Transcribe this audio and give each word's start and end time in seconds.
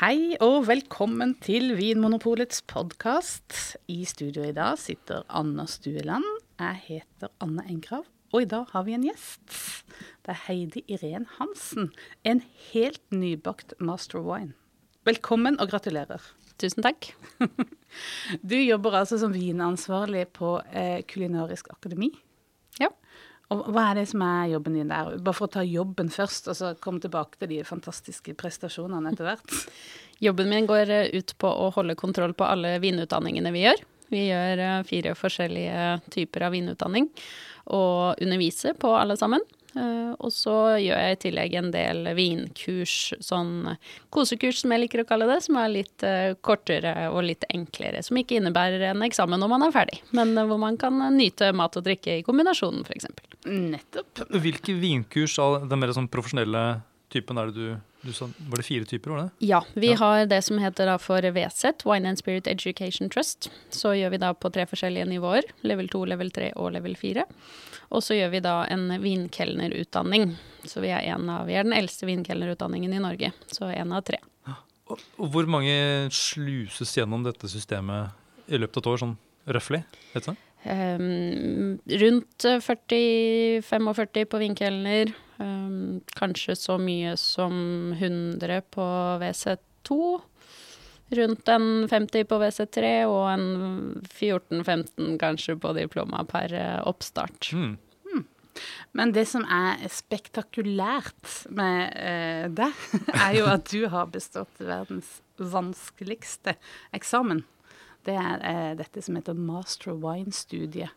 Hei 0.00 0.38
og 0.40 0.62
velkommen 0.64 1.34
til 1.44 1.74
Vinmonopolets 1.76 2.62
podkast. 2.64 3.52
I 3.84 4.06
studio 4.08 4.46
i 4.48 4.54
dag 4.56 4.78
sitter 4.80 5.26
Anna 5.28 5.66
Stueland. 5.68 6.24
Jeg 6.56 6.78
heter 6.86 7.28
Anne 7.44 7.66
Engrav, 7.68 8.06
og 8.32 8.46
i 8.46 8.48
dag 8.48 8.64
har 8.72 8.86
vi 8.86 8.94
en 8.96 9.04
gjest. 9.04 9.44
Det 10.24 10.32
er 10.32 10.40
Heidi 10.46 10.86
Irén 10.88 11.28
Hansen, 11.34 11.90
en 12.24 12.40
helt 12.70 13.04
nybakt 13.12 13.76
master 13.76 14.24
wine. 14.24 14.54
Velkommen 15.04 15.60
og 15.60 15.68
gratulerer. 15.74 16.24
Tusen 16.56 16.80
takk. 16.88 17.12
Du 18.40 18.56
jobber 18.56 19.02
altså 19.02 19.20
som 19.20 19.36
vinansvarlig 19.36 20.28
på 20.32 20.62
eh, 20.72 21.02
Kulinarisk 21.04 21.74
akademi. 21.74 22.14
Og 23.50 23.64
hva 23.74 23.88
er 23.90 23.98
det 23.98 24.06
som 24.12 24.22
er 24.22 24.52
jobben 24.52 24.76
din 24.78 24.90
der? 24.92 25.16
Bare 25.18 25.34
for 25.36 25.48
å 25.48 25.54
ta 25.56 25.64
jobben 25.66 26.10
først, 26.12 26.46
og 26.52 26.58
så 26.58 26.74
komme 26.82 27.02
tilbake 27.02 27.40
til 27.40 27.50
de 27.50 27.62
fantastiske 27.66 28.34
prestasjonene 28.38 29.10
etter 29.10 29.26
hvert. 29.26 29.56
Jobben 30.26 30.50
min 30.52 30.68
går 30.68 30.90
eh, 30.92 31.14
ut 31.16 31.32
på 31.40 31.48
å 31.48 31.70
holde 31.72 31.96
kontroll 31.98 32.34
på 32.36 32.44
alle 32.44 32.74
vinutdanningene 32.82 33.50
vi 33.54 33.64
gjør. 33.64 33.82
Vi 34.12 34.26
gjør 34.28 34.62
eh, 34.66 34.82
fire 34.86 35.14
forskjellige 35.18 35.86
typer 36.12 36.46
av 36.46 36.54
vinutdanning, 36.54 37.08
og 37.74 38.20
underviser 38.22 38.76
på 38.78 38.92
alle 38.98 39.16
sammen. 39.18 39.42
Eh, 39.76 40.12
Og 40.18 40.32
så 40.34 40.54
gjør 40.82 40.98
jeg 40.98 41.16
i 41.16 41.18
tillegg 41.24 41.54
en 41.60 41.70
del 41.74 42.08
vinkurs, 42.18 42.94
sånn 43.22 43.76
kosekurs 44.12 44.62
som 44.62 44.74
jeg 44.74 44.84
liker 44.84 45.02
å 45.04 45.08
kalle 45.08 45.28
det, 45.30 45.38
som 45.46 45.58
er 45.60 45.72
litt 45.72 46.04
eh, 46.06 46.34
kortere 46.42 46.94
og 47.10 47.22
litt 47.28 47.46
enklere. 47.54 48.02
Som 48.06 48.18
ikke 48.20 48.40
innebærer 48.40 48.88
en 48.90 49.04
eksamen 49.06 49.40
når 49.40 49.52
man 49.54 49.66
er 49.68 49.74
ferdig, 49.74 50.00
men 50.16 50.34
eh, 50.36 50.48
hvor 50.50 50.60
man 50.62 50.78
kan 50.80 50.98
nyte 51.16 51.52
mat 51.56 51.78
og 51.78 51.86
drikke 51.86 52.18
i 52.18 52.26
kombinasjonen, 52.26 52.82
f.eks. 52.88 53.08
Nettopp. 53.46 54.24
Hvilke 54.42 54.74
vinkurs 54.80 55.38
av 55.42 55.68
den 55.70 55.80
mer 55.80 55.94
sånn 55.96 56.10
profesjonelle 56.12 56.64
typen 57.10 57.38
er 57.40 57.50
det 57.50 57.56
du 57.56 57.70
sa? 58.16 58.28
Var 58.48 58.56
det 58.56 58.64
fire 58.64 58.84
typer, 58.88 59.10
var 59.12 59.18
det? 59.22 59.30
Ja, 59.46 59.60
vi 59.74 59.90
Ja. 59.92 59.96
har 60.00 60.26
det 60.26 60.42
som 60.44 60.58
heter 60.58 60.98
for 60.98 61.20
VSET, 61.20 61.84
Wine 61.84 62.08
and 62.08 62.18
Spirit 62.18 62.46
Education 62.46 63.10
Trust. 63.10 63.50
Så 63.70 63.92
gjør 63.94 64.10
vi 64.10 64.16
da 64.18 64.32
på 64.32 64.50
tre 64.52 64.64
forskjellige 64.66 65.06
nivåer, 65.06 65.42
level 65.62 65.88
2, 65.88 66.04
level 66.08 66.30
3 66.30 66.52
og 66.56 66.72
level 66.72 66.96
4. 66.96 67.24
Og 67.92 68.02
så 68.02 68.14
gjør 68.16 68.30
vi 68.30 68.40
da 68.40 68.64
en 68.70 68.88
vinkelnerutdanning. 69.02 70.36
Så 70.64 70.80
vi 70.80 70.88
er, 70.88 71.00
en 71.14 71.28
av, 71.28 71.46
vi 71.46 71.54
er 71.54 71.64
den 71.64 71.72
eldste 71.76 72.06
vinkelnerutdanningen 72.06 72.92
i 72.94 72.98
Norge, 73.02 73.32
så 73.52 73.68
en 73.74 73.92
av 73.92 74.02
tre. 74.04 74.18
Og, 74.90 74.98
og 75.18 75.28
hvor 75.30 75.46
mange 75.46 76.08
sluses 76.10 76.96
gjennom 76.96 77.22
dette 77.22 77.48
systemet 77.48 78.10
i 78.48 78.58
løpet 78.58 78.76
av 78.76 78.82
et 78.82 78.86
år, 78.90 78.98
sånn 79.04 79.16
røftlig? 79.46 79.84
Ehm, 80.64 81.78
rundt 81.86 82.44
40-45 82.60 84.24
på 84.30 84.40
vinkelner. 84.42 85.12
Ehm, 85.40 86.00
kanskje 86.18 86.56
så 86.58 86.78
mye 86.80 87.16
som 87.20 87.92
100 87.96 88.62
på 88.70 88.86
WC2. 89.22 90.00
Rundt 91.10 91.48
en 91.50 91.88
50 91.90 92.26
på 92.30 92.38
WC3 92.38 92.90
og 93.10 93.24
en 93.32 93.46
14-15 94.06 95.16
kanskje 95.18 95.56
på 95.58 95.72
diploma 95.74 96.22
per 96.28 96.54
eh, 96.54 96.76
oppstart. 96.86 97.50
Mm. 97.52 97.78
Men 98.92 99.12
det 99.14 99.26
som 99.30 99.44
er 99.46 99.80
spektakulært 99.92 101.34
med 101.54 101.94
eh, 101.98 102.46
deg, 102.52 102.84
er 103.24 103.38
jo 103.38 103.48
at 103.50 103.70
du 103.70 103.86
har 103.92 104.10
bestått 104.12 104.62
verdens 104.62 105.20
vanskeligste 105.40 106.56
eksamen. 106.96 107.44
Det 108.06 108.16
er 108.16 108.46
eh, 108.46 108.72
dette 108.80 109.02
som 109.04 109.18
heter 109.18 109.36
Master 109.36 109.94
Wine-studiet. 110.00 110.94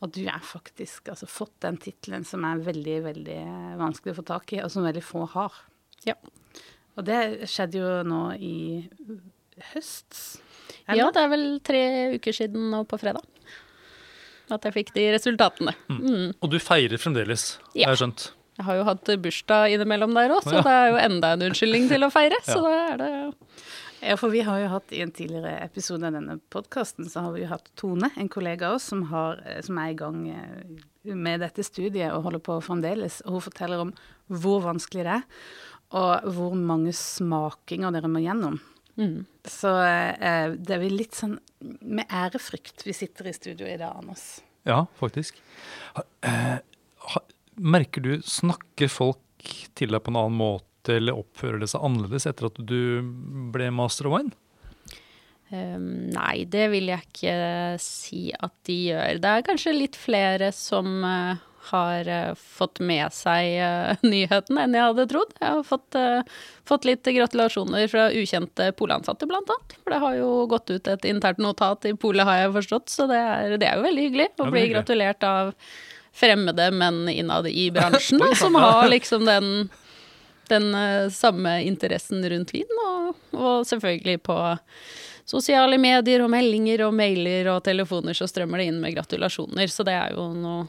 Og 0.00 0.12
du 0.14 0.20
har 0.28 0.42
faktisk 0.46 1.08
altså 1.10 1.26
fått 1.26 1.56
den 1.64 1.76
tittelen 1.82 2.24
som 2.26 2.44
er 2.46 2.60
veldig, 2.62 2.98
veldig 3.08 3.38
vanskelig 3.80 4.14
å 4.14 4.18
få 4.20 4.26
tak 4.28 4.52
i, 4.54 4.60
og 4.62 4.70
som 4.70 4.86
veldig 4.86 5.02
få 5.02 5.24
har. 5.34 5.56
Ja. 6.06 6.14
Og 6.98 7.06
det 7.06 7.48
skjedde 7.50 7.80
jo 7.80 7.90
nå 8.06 8.20
i 8.38 8.54
høst. 9.72 10.38
Ja, 10.88 11.10
det 11.10 11.20
er 11.24 11.32
vel 11.32 11.46
tre 11.66 11.82
uker 12.14 12.36
siden 12.36 12.70
nå 12.72 12.84
på 12.88 12.98
fredag 13.00 13.24
at 14.54 14.64
jeg 14.64 14.74
fikk 14.78 14.94
de 14.96 15.02
resultatene. 15.12 15.74
Mm. 15.92 16.30
Og 16.40 16.50
du 16.52 16.58
feirer 16.62 16.96
fremdeles, 17.00 17.58
Ja. 17.76 17.88
har 17.88 17.96
jeg 17.96 18.00
skjønt. 18.00 18.30
Jeg 18.58 18.64
har 18.66 18.78
jo 18.78 18.84
hatt 18.88 19.10
bursdag 19.22 19.74
innimellom 19.76 20.14
der 20.16 20.30
òg, 20.34 20.42
så 20.42 20.54
Ja. 20.56 20.62
det 20.62 20.72
er 20.72 20.88
jo 20.88 20.96
enda 21.04 21.32
en 21.34 21.42
unnskyldning 21.50 21.88
til 21.88 22.00
å 22.00 22.10
feire. 22.10 22.38
Så 22.48 22.62
da 22.64 22.92
er 22.92 22.96
det 22.96 23.10
Ja, 24.00 24.14
for 24.16 24.30
vi 24.30 24.44
har 24.46 24.60
jo 24.62 24.68
hatt 24.70 24.92
i 24.94 25.00
en 25.02 25.10
tidligere 25.14 25.56
episode 25.64 26.06
av 26.06 26.14
denne 26.14 26.38
podkasten, 26.52 27.08
så 27.10 27.24
har 27.24 27.34
vi 27.34 27.42
jo 27.42 27.50
hatt 27.50 27.70
Tone, 27.78 28.10
en 28.14 28.30
kollega 28.30 28.68
av 28.68 28.78
oss, 28.78 28.86
som, 28.92 29.02
har, 29.10 29.40
eh, 29.46 29.58
som 29.64 29.78
er 29.82 29.92
i 29.92 29.98
gang 29.98 30.20
eh, 30.30 30.84
med 31.14 31.42
dette 31.42 31.64
studiet 31.66 32.12
og 32.14 32.28
holder 32.28 32.44
på 32.44 32.60
fremdeles. 32.64 33.20
Og 33.26 33.38
hun 33.38 33.46
forteller 33.48 33.82
om 33.82 33.92
hvor 34.28 34.62
vanskelig 34.66 35.06
det 35.06 35.16
er, 35.18 35.26
og 35.98 36.28
hvor 36.36 36.54
mange 36.58 36.92
smakinger 36.94 37.94
dere 37.96 38.10
må 38.12 38.22
gjennom. 38.22 38.60
mm. 39.00 39.18
Så 39.48 39.72
eh, 39.82 40.54
det 40.54 40.76
er 40.76 40.82
vel 40.82 40.98
litt 41.00 41.16
sånn 41.16 41.38
med 41.80 42.06
ærefrykt 42.12 42.84
vi 42.86 42.94
sitter 42.94 43.30
i 43.30 43.34
studio 43.34 43.66
i 43.66 43.78
dag, 43.80 43.96
Anders. 43.98 44.38
Ja, 44.68 44.84
faktisk. 44.98 45.40
Ha, 45.96 46.04
eh, 46.28 46.58
ha, 47.08 47.22
merker 47.56 48.04
du, 48.04 48.12
snakker 48.22 48.90
folk 48.92 49.54
til 49.78 49.94
deg 49.94 50.02
på 50.04 50.12
en 50.12 50.20
annen 50.20 50.38
måte, 50.38 50.67
eller 50.88 51.18
oppfører 51.18 51.62
det 51.62 51.70
seg 51.72 51.82
annerledes 51.84 52.28
etter 52.30 52.48
at 52.48 52.60
du 52.62 53.02
ble 53.52 53.70
master 53.74 54.08
of 54.08 54.14
wine? 54.14 54.36
Um, 55.48 56.10
nei, 56.12 56.44
det 56.44 56.66
vil 56.74 56.90
jeg 56.90 57.06
ikke 57.06 57.34
si 57.80 58.28
at 58.36 58.52
de 58.68 58.78
gjør. 58.90 59.20
Det 59.22 59.30
er 59.32 59.46
kanskje 59.46 59.72
litt 59.72 59.96
flere 59.96 60.50
som 60.52 61.00
uh, 61.00 61.40
har 61.70 62.10
uh, 62.12 62.34
fått 62.36 62.82
med 62.84 63.14
seg 63.16 63.54
uh, 63.56 63.96
nyheten 64.12 64.60
enn 64.60 64.76
jeg 64.76 64.90
hadde 64.90 65.08
trodd. 65.08 65.32
Jeg 65.40 65.56
har 65.56 65.64
fått, 65.64 65.96
fått 66.68 66.88
litt 66.88 67.08
gratulasjoner 67.16 67.88
fra 67.88 68.10
ukjente 68.12 68.70
polansatte, 68.76 69.28
blant 69.30 69.48
annet. 69.54 69.78
For 69.80 69.96
det 69.96 70.02
har 70.04 70.20
jo 70.20 70.30
gått 70.52 70.74
ut 70.74 70.92
et 70.92 71.08
internt 71.08 71.40
notat 71.40 71.88
i 71.88 71.96
polet, 71.96 72.28
har 72.28 72.42
jeg 72.42 72.56
forstått, 72.60 72.92
så 72.92 73.08
det 73.08 73.20
er, 73.20 73.56
det 73.56 73.70
er 73.70 73.80
jo 73.80 73.88
veldig 73.88 74.08
hyggelig 74.08 74.30
å 74.44 74.52
bli 74.52 74.68
gratulert 74.74 75.24
av 75.24 75.54
fremmede 76.18 76.70
menn 76.74 77.06
innad 77.08 77.48
i 77.48 77.70
bransjen, 77.72 78.20
da, 78.22 78.34
som 78.36 78.58
har 78.58 78.88
liksom 78.92 79.24
den 79.24 79.70
den 80.50 80.72
eh, 80.74 81.10
samme 81.14 81.58
interessen 81.66 82.24
rundt 82.30 82.54
vin, 82.54 82.80
og, 82.84 83.14
og 83.36 83.66
selvfølgelig 83.68 84.20
på 84.26 84.38
sosiale 85.28 85.76
medier 85.80 86.24
og 86.24 86.32
meldinger 86.32 86.86
og 86.86 86.94
mailer 86.96 87.50
og 87.52 87.62
telefoner 87.66 88.16
så 88.16 88.28
strømmer 88.30 88.62
det 88.62 88.70
inn 88.70 88.82
med 88.82 88.94
gratulasjoner, 88.96 89.68
så 89.72 89.84
det 89.86 89.96
er 89.98 90.16
jo 90.16 90.30
noe, 90.36 90.66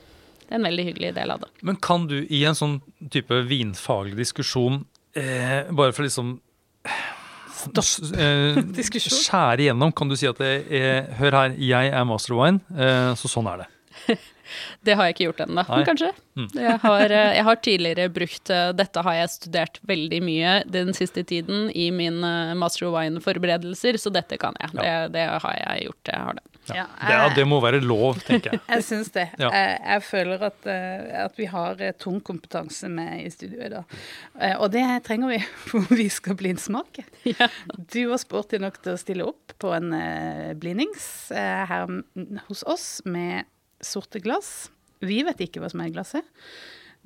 en 0.49 0.65
veldig 0.65 0.87
hyggelig 0.87 1.13
del 1.15 1.31
av 1.31 1.43
det. 1.43 1.51
Men 1.65 1.77
kan 1.79 2.07
du 2.09 2.17
i 2.25 2.43
en 2.49 2.57
sånn 2.57 2.79
type 3.13 3.43
vinfaglig 3.47 4.17
diskusjon, 4.17 4.81
eh, 5.13 5.69
bare 5.69 5.93
for 5.95 6.07
liksom 6.07 6.39
Stopp 7.59 8.15
eh, 8.15 8.55
diskusjon. 8.79 9.17
skjære 9.19 9.65
igjennom, 9.65 9.91
kan 9.91 10.09
du 10.09 10.15
si 10.19 10.29
at 10.29 10.39
det 10.39 10.53
er, 10.71 11.09
hør 11.19 11.35
her, 11.35 11.55
jeg 11.59 11.91
er 11.91 12.05
master 12.07 12.35
of 12.35 12.39
wine, 12.39 12.61
eh, 12.71 13.11
så 13.19 13.31
sånn 13.31 13.49
er 13.51 13.65
det. 13.65 13.69
Det 14.85 14.95
har 14.95 15.07
jeg 15.07 15.17
ikke 15.17 15.29
gjort 15.29 15.45
ennå, 15.45 15.63
men 15.69 15.85
kanskje. 15.87 16.11
Mm. 16.39 16.47
Jeg, 16.55 16.77
har, 16.83 17.11
eh, 17.11 17.31
jeg 17.35 17.45
har 17.47 17.57
tidligere 17.65 18.09
brukt 18.13 18.51
eh, 18.53 18.69
Dette 18.77 19.01
har 19.03 19.17
jeg 19.17 19.31
studert 19.33 19.79
veldig 19.89 20.19
mye 20.23 20.53
den 20.71 20.93
siste 20.95 21.23
tiden 21.27 21.67
i 21.75 21.89
min 21.91 22.21
eh, 22.23 22.53
master 22.59 22.87
of 22.87 22.95
wine-forberedelser, 22.95 23.99
så 23.99 24.13
dette 24.13 24.39
kan 24.39 24.55
jeg. 24.61 24.71
Det, 24.77 24.93
det 25.17 25.25
har 25.43 25.57
jeg 25.57 25.89
gjort. 25.89 26.13
Jeg 26.13 26.23
har 26.27 26.39
det. 26.39 26.45
Ja, 26.69 26.85
Det, 27.01 27.13
ja, 27.17 27.27
det 27.33 27.45
må 27.49 27.57
være 27.63 27.79
lov, 27.81 28.19
tenker 28.27 28.53
jeg. 28.53 28.61
Jeg 28.75 28.83
syns 28.85 29.07
det. 29.15 29.25
Ja. 29.41 29.49
Jeg, 29.49 29.77
jeg 29.87 30.03
føler 30.05 30.43
at, 30.51 30.67
at 30.69 31.39
vi 31.39 31.47
har 31.49 31.79
tung 31.97 32.19
kompetanse 32.21 32.85
med 32.93 33.23
i 33.23 33.31
studio 33.33 33.63
i 33.65 33.71
dag. 33.73 33.95
Og 34.61 34.67
det 34.75 34.83
trenger 35.07 35.33
vi 35.33 35.39
for 35.71 35.89
vi 35.97 36.05
skal 36.13 36.37
blindsmake. 36.39 37.07
Ja. 37.39 37.49
Du 37.73 37.99
var 38.09 38.17
sporty 38.21 38.57
nok 38.61 38.79
til 38.83 38.93
å 38.95 38.99
stille 38.99 39.25
opp 39.25 39.53
på 39.61 39.71
en 39.75 39.91
blindings 40.61 41.29
her 41.33 41.89
hos 42.47 42.63
oss 42.69 42.87
med 43.05 43.45
sorte 43.85 44.21
glass. 44.23 44.69
Vi 45.05 45.21
vet 45.27 45.41
ikke 45.45 45.61
hva 45.63 45.69
som 45.71 45.81
er 45.83 45.91
i 45.91 45.95
glasset. 45.95 46.27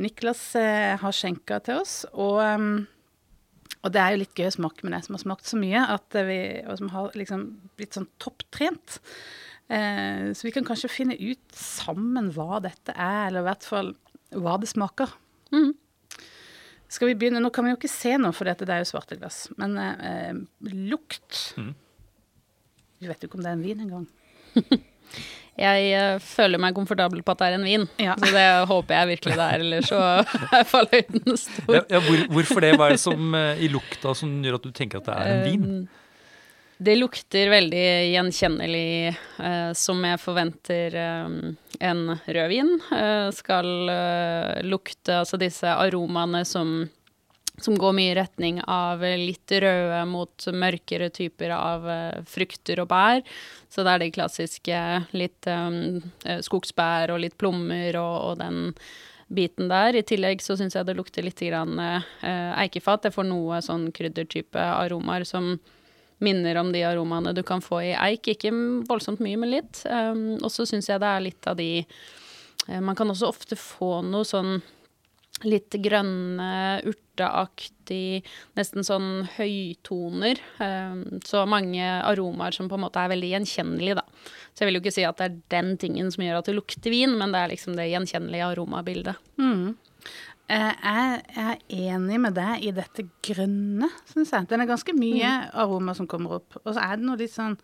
Niklas 0.02 0.42
eh, 0.58 0.96
har 0.98 1.14
skjenka 1.14 1.60
til 1.62 1.84
oss, 1.84 2.00
og, 2.14 2.40
um, 2.42 2.88
og 3.84 3.92
det 3.94 4.02
er 4.02 4.16
jo 4.16 4.22
litt 4.24 4.40
gøy 4.40 4.48
å 4.50 4.56
smake 4.56 4.86
med 4.86 4.96
det 4.96 5.04
som 5.06 5.14
har 5.14 5.22
smakt 5.22 5.46
så 5.46 5.60
mye, 5.62 5.84
at 5.94 6.18
vi, 6.26 6.40
og 6.66 6.80
som 6.80 6.90
har 6.96 7.14
liksom 7.20 7.44
blitt 7.78 7.98
sånn 8.00 8.10
topptrent. 8.24 8.98
Eh, 9.70 10.32
så 10.34 10.48
vi 10.48 10.54
kan 10.56 10.66
kanskje 10.66 10.90
finne 10.92 11.18
ut 11.20 11.58
sammen 11.58 12.32
hva 12.34 12.58
dette 12.64 12.96
er, 12.96 13.28
eller 13.28 13.44
i 13.44 13.50
hvert 13.52 13.68
fall 13.70 13.94
hva 14.34 14.58
det 14.58 14.72
smaker. 14.72 15.14
Mm. 15.54 15.76
Skal 16.94 17.10
vi 17.10 17.18
begynne? 17.18 17.42
Nå 17.42 17.50
kan 17.54 17.66
vi 17.66 17.74
jo 17.74 17.78
ikke 17.78 17.90
se 17.92 18.16
noe, 18.18 18.34
for 18.34 18.50
dette 18.50 18.66
det 18.70 18.74
er 18.76 18.84
jo 18.84 18.90
svarte 18.92 19.18
glass. 19.18 19.46
Men 19.62 19.78
eh, 19.78 20.34
lukt 20.74 21.54
Mhm. 21.58 21.74
Vi 23.04 23.10
vet 23.10 23.20
jo 23.20 23.28
ikke 23.28 23.36
om 23.36 23.44
det 23.44 23.50
er 23.52 23.58
en 23.58 23.64
vin 23.66 23.82
engang. 23.84 24.06
Jeg 25.54 25.90
eh, 25.94 26.16
føler 26.26 26.58
meg 26.58 26.74
komfortabel 26.74 27.22
på 27.22 27.34
at 27.36 27.42
det 27.44 27.48
er 27.52 27.56
en 27.60 27.66
vin, 27.68 27.84
Ja. 28.02 28.16
så 28.18 28.30
det 28.34 28.46
håper 28.72 28.96
jeg 28.98 29.10
virkelig 29.12 29.36
det 29.38 29.48
er, 29.54 29.60
Eller 29.62 29.82
så 29.86 30.00
er 30.58 30.64
fallhøyden 30.66 31.38
stor. 31.38 31.76
Ja, 31.78 31.84
ja, 31.94 32.00
hvor, 32.08 32.24
hvorfor 32.34 32.66
det? 32.66 32.72
Hva 32.80 32.88
er 32.90 32.96
det 32.98 33.04
som 33.04 33.36
eh, 33.38 33.62
i 33.62 33.70
lukta 33.70 34.16
som 34.18 34.32
gjør 34.42 34.58
at 34.58 34.66
du 34.66 34.72
tenker 34.74 34.98
at 35.04 35.12
det 35.12 35.20
er 35.20 35.36
en 35.36 35.46
vin? 35.52 35.68
Um, 35.84 36.00
Det 36.84 36.96
lukter 36.98 37.52
veldig 37.54 37.84
gjenkjennelig, 38.16 39.14
eh, 39.46 39.70
som 39.78 40.02
jeg 40.04 40.20
forventer 40.20 40.98
eh, 41.00 41.38
en 41.86 42.02
rødvin 42.26 42.74
eh, 42.98 43.30
skal 43.38 43.70
eh, 43.94 44.64
lukte. 44.66 45.20
Altså 45.22 45.38
disse 45.40 45.70
aromaene 45.70 46.42
som 46.50 46.74
som 47.62 47.78
går 47.78 47.94
mye 47.94 48.12
i 48.12 48.18
retning 48.18 48.60
av 48.66 49.04
litt 49.04 49.52
røde 49.52 50.00
mot 50.10 50.48
mørkere 50.54 51.10
typer 51.14 51.54
av 51.54 51.86
uh, 51.86 52.24
frukter 52.26 52.82
og 52.82 52.90
bær. 52.90 53.22
Så 53.70 53.86
det 53.86 53.94
er 53.94 54.02
de 54.02 54.14
klassiske 54.14 54.80
litt 55.14 55.50
um, 55.50 56.02
skogsbær 56.46 57.14
og 57.14 57.22
litt 57.22 57.38
plommer 57.38 58.00
og, 58.02 58.16
og, 58.32 58.40
den 58.42 58.74
biten 59.34 59.70
der. 59.70 59.96
I 59.98 60.06
tillegg 60.06 60.42
så 60.46 60.58
syns 60.58 60.76
jeg 60.78 60.90
det 60.90 60.98
lukter 60.98 61.26
litt 61.26 61.42
grann, 61.46 61.78
uh, 61.78 62.02
eikefat. 62.58 63.06
Jeg 63.06 63.18
får 63.18 63.30
noe 63.30 63.62
sånn 63.66 63.92
kryddertype 63.94 64.68
aromaer 64.74 65.26
som 65.30 65.56
minner 66.24 66.58
om 66.58 66.72
de 66.74 66.84
aromaene 66.88 67.34
du 67.36 67.44
kan 67.46 67.62
få 67.62 67.84
i 67.84 67.94
eik. 67.94 68.34
Ikke 68.34 68.54
voldsomt 68.90 69.22
mye, 69.22 69.38
men 69.38 69.54
litt. 69.54 69.86
Um, 69.86 70.40
og 70.42 70.50
så 70.54 70.66
syns 70.70 70.90
jeg 70.90 71.02
det 71.04 71.10
er 71.10 71.28
litt 71.28 71.50
av 71.50 71.60
de 71.60 71.72
uh, 71.84 72.82
Man 72.82 72.98
kan 72.98 73.14
også 73.14 73.30
ofte 73.30 73.60
få 73.60 74.00
noe 74.08 74.26
sånn 74.26 74.58
litt 75.44 75.76
grønne, 75.82 76.82
urteaktig, 77.14 78.24
nesten 78.58 78.84
sånn 78.86 79.28
høytoner. 79.38 80.40
Um, 80.60 81.20
så 81.26 81.46
mange 81.46 81.84
aromaer 81.84 82.56
som 82.56 82.70
på 82.70 82.78
en 82.78 82.86
måte 82.86 83.02
er 83.02 83.12
veldig 83.14 83.32
gjenkjennelige, 83.36 84.02
da. 84.02 84.06
Så 84.54 84.64
jeg 84.64 84.70
vil 84.70 84.78
jo 84.78 84.84
ikke 84.84 84.96
si 84.96 85.06
at 85.06 85.18
det 85.20 85.30
er 85.30 85.40
den 85.54 85.74
tingen 85.78 86.12
som 86.12 86.24
gjør 86.26 86.42
at 86.42 86.50
det 86.50 86.58
lukter 86.58 86.94
vin, 86.94 87.16
men 87.20 87.34
det 87.34 87.42
er 87.42 87.54
liksom 87.54 87.76
det 87.78 87.90
gjenkjennelige 87.92 88.50
aromabildet. 88.52 89.20
Mm. 89.42 89.76
Eh, 90.54 90.72
jeg 90.84 91.22
er 91.40 91.62
enig 91.94 92.22
med 92.22 92.38
deg 92.38 92.66
i 92.66 92.74
dette 92.76 93.08
grønne, 93.26 93.90
syns 94.10 94.34
jeg. 94.34 94.50
Det 94.50 94.58
er 94.58 94.70
ganske 94.70 94.96
mye 94.98 95.36
mm. 95.44 95.52
aroma 95.64 95.96
som 95.98 96.10
kommer 96.10 96.40
opp. 96.40 96.58
Og 96.64 96.74
så 96.74 96.80
er 96.84 96.98
det 96.98 97.08
noe 97.08 97.20
litt 97.22 97.36
sånn, 97.36 97.58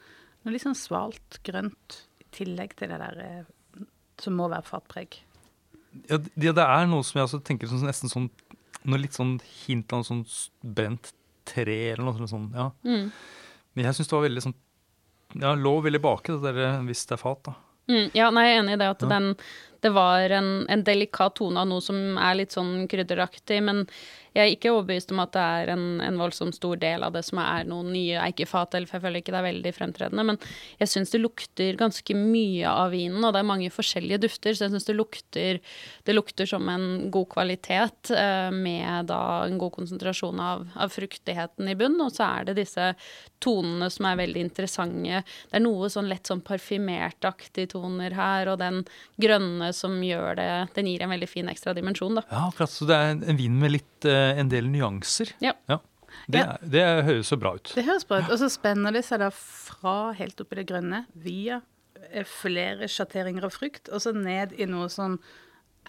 noe 0.44 0.54
litt 0.54 0.66
sånn 0.66 0.78
svalt 0.78 1.42
grønt 1.46 2.04
i 2.22 2.30
tillegg 2.36 2.78
til 2.80 2.94
det 2.94 3.02
der 3.02 3.26
eh, 3.26 3.90
som 4.20 4.38
må 4.38 4.50
være 4.52 4.68
fatpreg. 4.68 5.22
Ja, 6.06 6.20
det, 6.20 6.54
det 6.54 6.64
er 6.64 6.86
noe 6.90 7.02
som 7.06 7.18
jeg 7.18 7.26
også 7.26 7.42
tenker 7.46 7.70
som 7.70 7.82
nesten 7.82 8.12
sånn 8.12 8.30
Noe 8.90 9.02
litt 9.02 9.18
sånn 9.18 9.38
hint 9.64 9.94
av 9.94 10.02
noe 10.02 10.10
sånn 10.10 10.26
brent 10.76 11.14
tre 11.50 11.80
eller 11.94 12.10
noe 12.10 12.30
sånt. 12.30 12.56
Ja. 12.56 12.70
Mm. 12.86 13.10
Men 13.78 13.90
jeg 13.90 13.98
syns 13.98 14.12
det 14.12 14.18
var 14.18 14.28
veldig 14.28 14.46
sånn 14.48 14.60
Ja, 15.40 15.54
lå 15.54 15.76
veldig 15.86 16.02
baki 16.02 16.38
det 16.42 16.54
der 16.58 16.80
hvis 16.88 17.06
det 17.10 17.18
er 17.18 17.22
fat, 17.22 17.44
da. 17.46 17.56
Mm, 17.90 18.10
ja, 18.14 18.30
nei, 18.34 18.46
jeg 18.46 18.56
er 18.56 18.64
enig 18.64 18.76
i 18.76 18.80
det 18.82 18.88
at 18.92 19.04
ja. 19.06 19.10
den 19.10 19.28
Det 19.82 19.92
var 19.96 20.34
en, 20.36 20.50
en, 20.70 20.84
delikat 20.86 21.38
tone 21.40 21.62
av 21.62 21.70
noe 21.70 21.82
som 21.82 22.18
er 22.22 22.38
litt 22.38 22.54
sånn 22.54 22.88
krydderaktig, 22.92 23.62
men 23.66 23.86
jeg 24.36 24.44
er 24.44 24.54
ikke 24.54 24.72
overbevist 24.74 25.12
om 25.14 25.22
at 25.24 25.34
det 25.34 25.44
er 25.44 25.72
en, 25.74 25.86
en 26.06 26.20
voldsomt 26.20 26.56
stor 26.58 26.78
del 26.82 27.04
av 27.06 27.16
det 27.16 27.24
som 27.26 27.42
er 27.42 27.66
noen 27.70 27.90
nye 27.94 28.20
eikefat, 28.22 28.76
eller 28.78 28.90
for 28.90 29.00
jeg 29.00 29.06
føler 29.08 29.24
ikke 29.24 29.34
det 29.34 29.40
er 29.40 29.48
veldig 29.48 29.74
fremtredende. 29.76 30.26
Men 30.30 30.40
jeg 30.82 30.92
syns 30.92 31.14
det 31.14 31.22
lukter 31.24 31.80
ganske 31.80 32.18
mye 32.18 32.70
av 32.70 32.94
vinen, 32.94 33.24
og 33.24 33.34
det 33.34 33.42
er 33.42 33.50
mange 33.50 33.72
forskjellige 33.74 34.22
dufter, 34.28 34.54
så 34.54 34.68
jeg 34.68 34.76
syns 34.76 34.90
det 34.90 34.98
lukter 34.98 35.60
Det 36.06 36.16
lukter 36.16 36.48
som 36.50 36.68
en 36.70 37.10
god 37.14 37.30
kvalitet 37.34 38.12
eh, 38.16 38.50
med 38.54 39.10
da 39.10 39.46
en 39.46 39.58
god 39.62 39.74
konsentrasjon 39.76 40.40
av, 40.42 40.68
av 40.76 40.94
fruktigheten 40.94 41.70
i 41.70 41.76
bunn, 41.78 41.98
og 42.02 42.14
så 42.14 42.30
er 42.40 42.50
det 42.50 42.60
disse 42.62 42.92
tonene 43.44 43.90
som 43.94 44.08
er 44.10 44.20
veldig 44.20 44.46
interessante. 44.50 45.24
Det 45.50 45.58
er 45.58 45.64
noe 45.64 45.90
sånn 45.92 46.10
lett 46.10 46.30
sånn 46.30 46.44
parfymertaktige 46.46 47.74
toner 47.74 48.14
her, 48.18 48.52
og 48.52 48.60
den 48.62 48.84
grønne 49.22 49.72
som 49.76 49.98
gjør 50.04 50.38
det 50.40 50.50
Den 50.76 50.88
gir 50.90 51.04
en 51.04 51.12
veldig 51.12 51.28
fin 51.30 51.50
ekstra 51.50 51.74
dimensjon, 51.74 52.20
da. 52.20 52.24
Ja, 52.30 52.48
akkurat. 52.50 52.72
Så 52.72 52.88
det 52.90 52.98
er 52.98 53.14
en 53.16 53.40
vin 53.40 53.56
med 53.60 53.74
litt 53.78 54.08
uh 54.08 54.19
en 54.40 54.52
del 54.52 54.70
nyanser. 54.72 55.34
Ja. 55.44 55.56
ja. 55.72 55.80
Det, 56.30 56.42
ja. 56.42 56.56
det, 56.62 56.86
høres 57.08 57.30
så 57.32 57.38
bra 57.40 57.56
ut. 57.58 57.72
Det 57.76 57.86
høres 57.86 58.06
bra 58.08 58.22
ut. 58.22 58.32
Og 58.34 58.40
så 58.42 58.50
spenner 58.52 58.94
det 58.96 59.04
seg 59.08 59.22
da 59.24 59.30
fra 59.34 60.12
helt 60.18 60.42
opp 60.42 60.54
i 60.54 60.60
det 60.62 60.66
grønne, 60.70 61.04
via 61.18 61.62
eh, 62.10 62.26
flere 62.28 62.90
sjatteringer 62.92 63.48
av 63.48 63.56
frukt, 63.56 63.90
og 63.90 64.04
så 64.04 64.14
ned 64.16 64.56
i 64.58 64.68
noe 64.70 64.90
som 64.94 65.20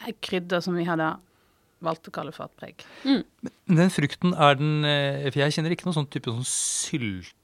er 0.00 0.17
krydder 0.25 0.62
som 0.65 0.77
vi 0.79 0.87
har 0.88 1.00
da 1.00 1.15
valgt 1.85 2.09
å 2.09 2.15
kalle 2.15 2.32
fatpreg. 2.37 2.85
Mm. 3.09 3.23
Men 3.43 3.82
den 3.85 3.93
frukten, 3.93 4.35
er 4.37 4.56
den 4.61 4.85
eh, 4.85 5.29
For 5.31 5.41
jeg 5.43 5.56
kjenner 5.56 5.75
ikke 5.75 5.88
noen 5.88 6.00
sånn 6.03 6.11
type 6.12 6.33
sånn 6.33 6.49
syltet 6.49 7.37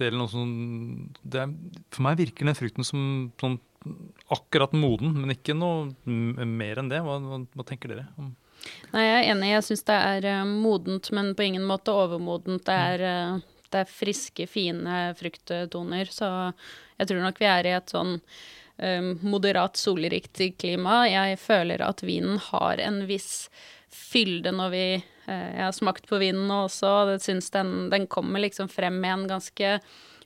eller 0.00 0.16
noe 0.20 0.30
sånn 0.30 0.52
er, 1.34 1.50
For 1.92 2.04
meg 2.06 2.20
virker 2.20 2.48
den 2.48 2.56
frukten 2.56 2.86
som 2.86 3.02
sånn 3.40 3.58
akkurat 4.32 4.72
moden, 4.76 5.14
men 5.20 5.32
ikke 5.32 5.54
noe 5.56 5.92
mer 6.04 6.80
enn 6.80 6.90
det. 6.90 6.98
Hva, 7.04 7.18
hva, 7.22 7.40
hva 7.54 7.66
tenker 7.66 7.92
dere? 7.92 8.08
om 8.20 8.32
Nei, 8.92 9.04
jeg 9.04 9.16
er 9.18 9.30
enig. 9.34 9.50
Jeg 9.52 9.66
syns 9.66 9.86
det 9.88 9.96
er 9.96 10.28
uh, 10.40 10.44
modent, 10.48 11.10
men 11.16 11.34
på 11.36 11.46
ingen 11.48 11.66
måte 11.68 11.94
overmodent. 11.94 12.64
Det 12.66 12.76
er, 12.92 13.04
uh, 13.04 13.64
det 13.72 13.82
er, 13.82 13.90
friske, 13.92 14.48
fine 14.50 15.00
frukttoner. 15.18 16.12
Så 16.12 16.30
jeg 16.98 17.10
tror 17.10 17.24
nok 17.24 17.42
vi 17.42 17.50
er 17.50 17.68
i 17.68 17.74
et 17.76 17.92
sånn 17.94 18.16
um, 18.18 19.10
moderat 19.28 19.80
solrikt 19.80 20.40
klima. 20.60 21.02
Jeg 21.10 21.40
føler 21.42 21.84
at 21.84 22.04
vinen 22.06 22.40
har 22.50 22.80
en 22.84 23.04
viss 23.10 23.48
fylde 23.88 24.52
når 24.52 24.74
vi 24.74 24.84
Jeg 25.28 25.60
har 25.60 25.74
smakt 25.76 26.06
på 26.08 26.16
vinen 26.22 26.48
også, 26.48 26.88
og 26.88 27.20
syns 27.20 27.50
den, 27.52 27.90
den 27.92 28.06
kommer 28.08 28.40
liksom 28.40 28.70
frem 28.72 28.94
med 29.02 29.12
en 29.12 29.26
ganske 29.28 29.74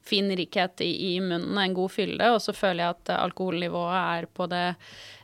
fin 0.03 0.31
rikhet 0.37 0.83
i, 0.85 0.91
i 1.13 1.21
munnen, 1.21 1.59
en 1.59 1.75
god 1.77 1.93
fylde. 1.95 2.31
Og 2.35 2.41
så 2.43 2.55
føler 2.57 2.85
jeg 2.85 2.97
at 2.97 3.13
alkoholnivået 3.17 3.99
er 3.99 4.29
på 4.35 4.49
det 4.51 4.65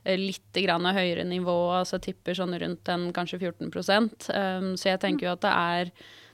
eh, 0.04 0.18
litt 0.18 0.58
høyere 0.58 1.24
nivået, 1.24 1.80
altså 1.82 1.98
tipper 2.02 2.38
sånn 2.38 2.56
rundt 2.58 2.88
en 2.88 3.08
kanskje 3.12 3.38
14 3.38 3.70
um, 3.70 4.76
Så 4.76 4.90
jeg 4.92 5.00
tenker 5.00 5.28
jo 5.28 5.32
at 5.36 5.44
det 5.44 5.54
er, 5.54 5.90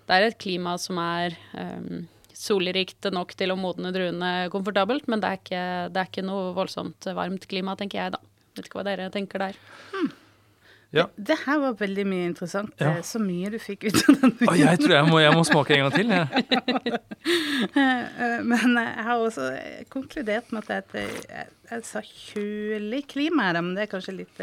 det 0.08 0.16
er 0.16 0.28
et 0.28 0.38
klima 0.38 0.76
som 0.78 0.98
er 0.98 1.36
um, 1.52 2.04
solrikt 2.34 3.06
nok 3.12 3.34
til 3.38 3.54
å 3.54 3.58
modne 3.58 3.92
druene 3.94 4.50
komfortabelt, 4.52 5.06
men 5.08 5.22
det 5.22 5.30
er, 5.30 5.40
ikke, 5.40 5.64
det 5.94 6.02
er 6.02 6.10
ikke 6.10 6.26
noe 6.26 6.52
voldsomt 6.56 7.08
varmt 7.14 7.46
klima, 7.48 7.76
tenker 7.78 8.02
jeg 8.02 8.16
da. 8.16 8.20
Vet 8.54 8.68
ikke 8.68 8.80
hva 8.80 8.86
dere 8.86 9.10
tenker 9.14 9.42
der. 9.42 9.58
Hmm. 9.94 10.12
Ja. 10.94 11.08
Det, 11.16 11.24
det, 11.26 11.36
her 11.42 11.58
var 11.58 11.74
veldig 11.80 12.04
mye 12.06 12.28
interessant. 12.28 12.74
Ja. 12.78 12.92
Så 13.02 13.18
mye 13.22 13.50
du 13.50 13.58
fikk 13.62 13.88
ut 13.88 13.98
av 13.98 14.20
den. 14.20 14.34
Oh, 14.46 14.54
jeg 14.58 14.78
tror 14.78 14.94
jeg 14.94 15.08
må, 15.10 15.18
jeg 15.24 15.34
må 15.34 15.42
smake 15.48 15.74
en 15.74 15.82
gang 15.84 15.94
til. 15.94 16.12
Ja. 16.14 16.24
men 18.50 18.78
jeg 18.78 19.06
har 19.08 19.16
også 19.18 19.50
konkludert 19.90 20.54
med 20.54 20.70
at 20.70 20.94
det 20.94 21.04
er 21.26 21.50
et, 21.74 21.88
sa 21.88 22.02
kjølig 22.04 23.04
klima 23.10 23.48
her, 23.48 23.58
men 23.60 23.74
det 23.74 23.88
er 23.88 23.90
kanskje 23.90 24.14
litt. 24.20 24.38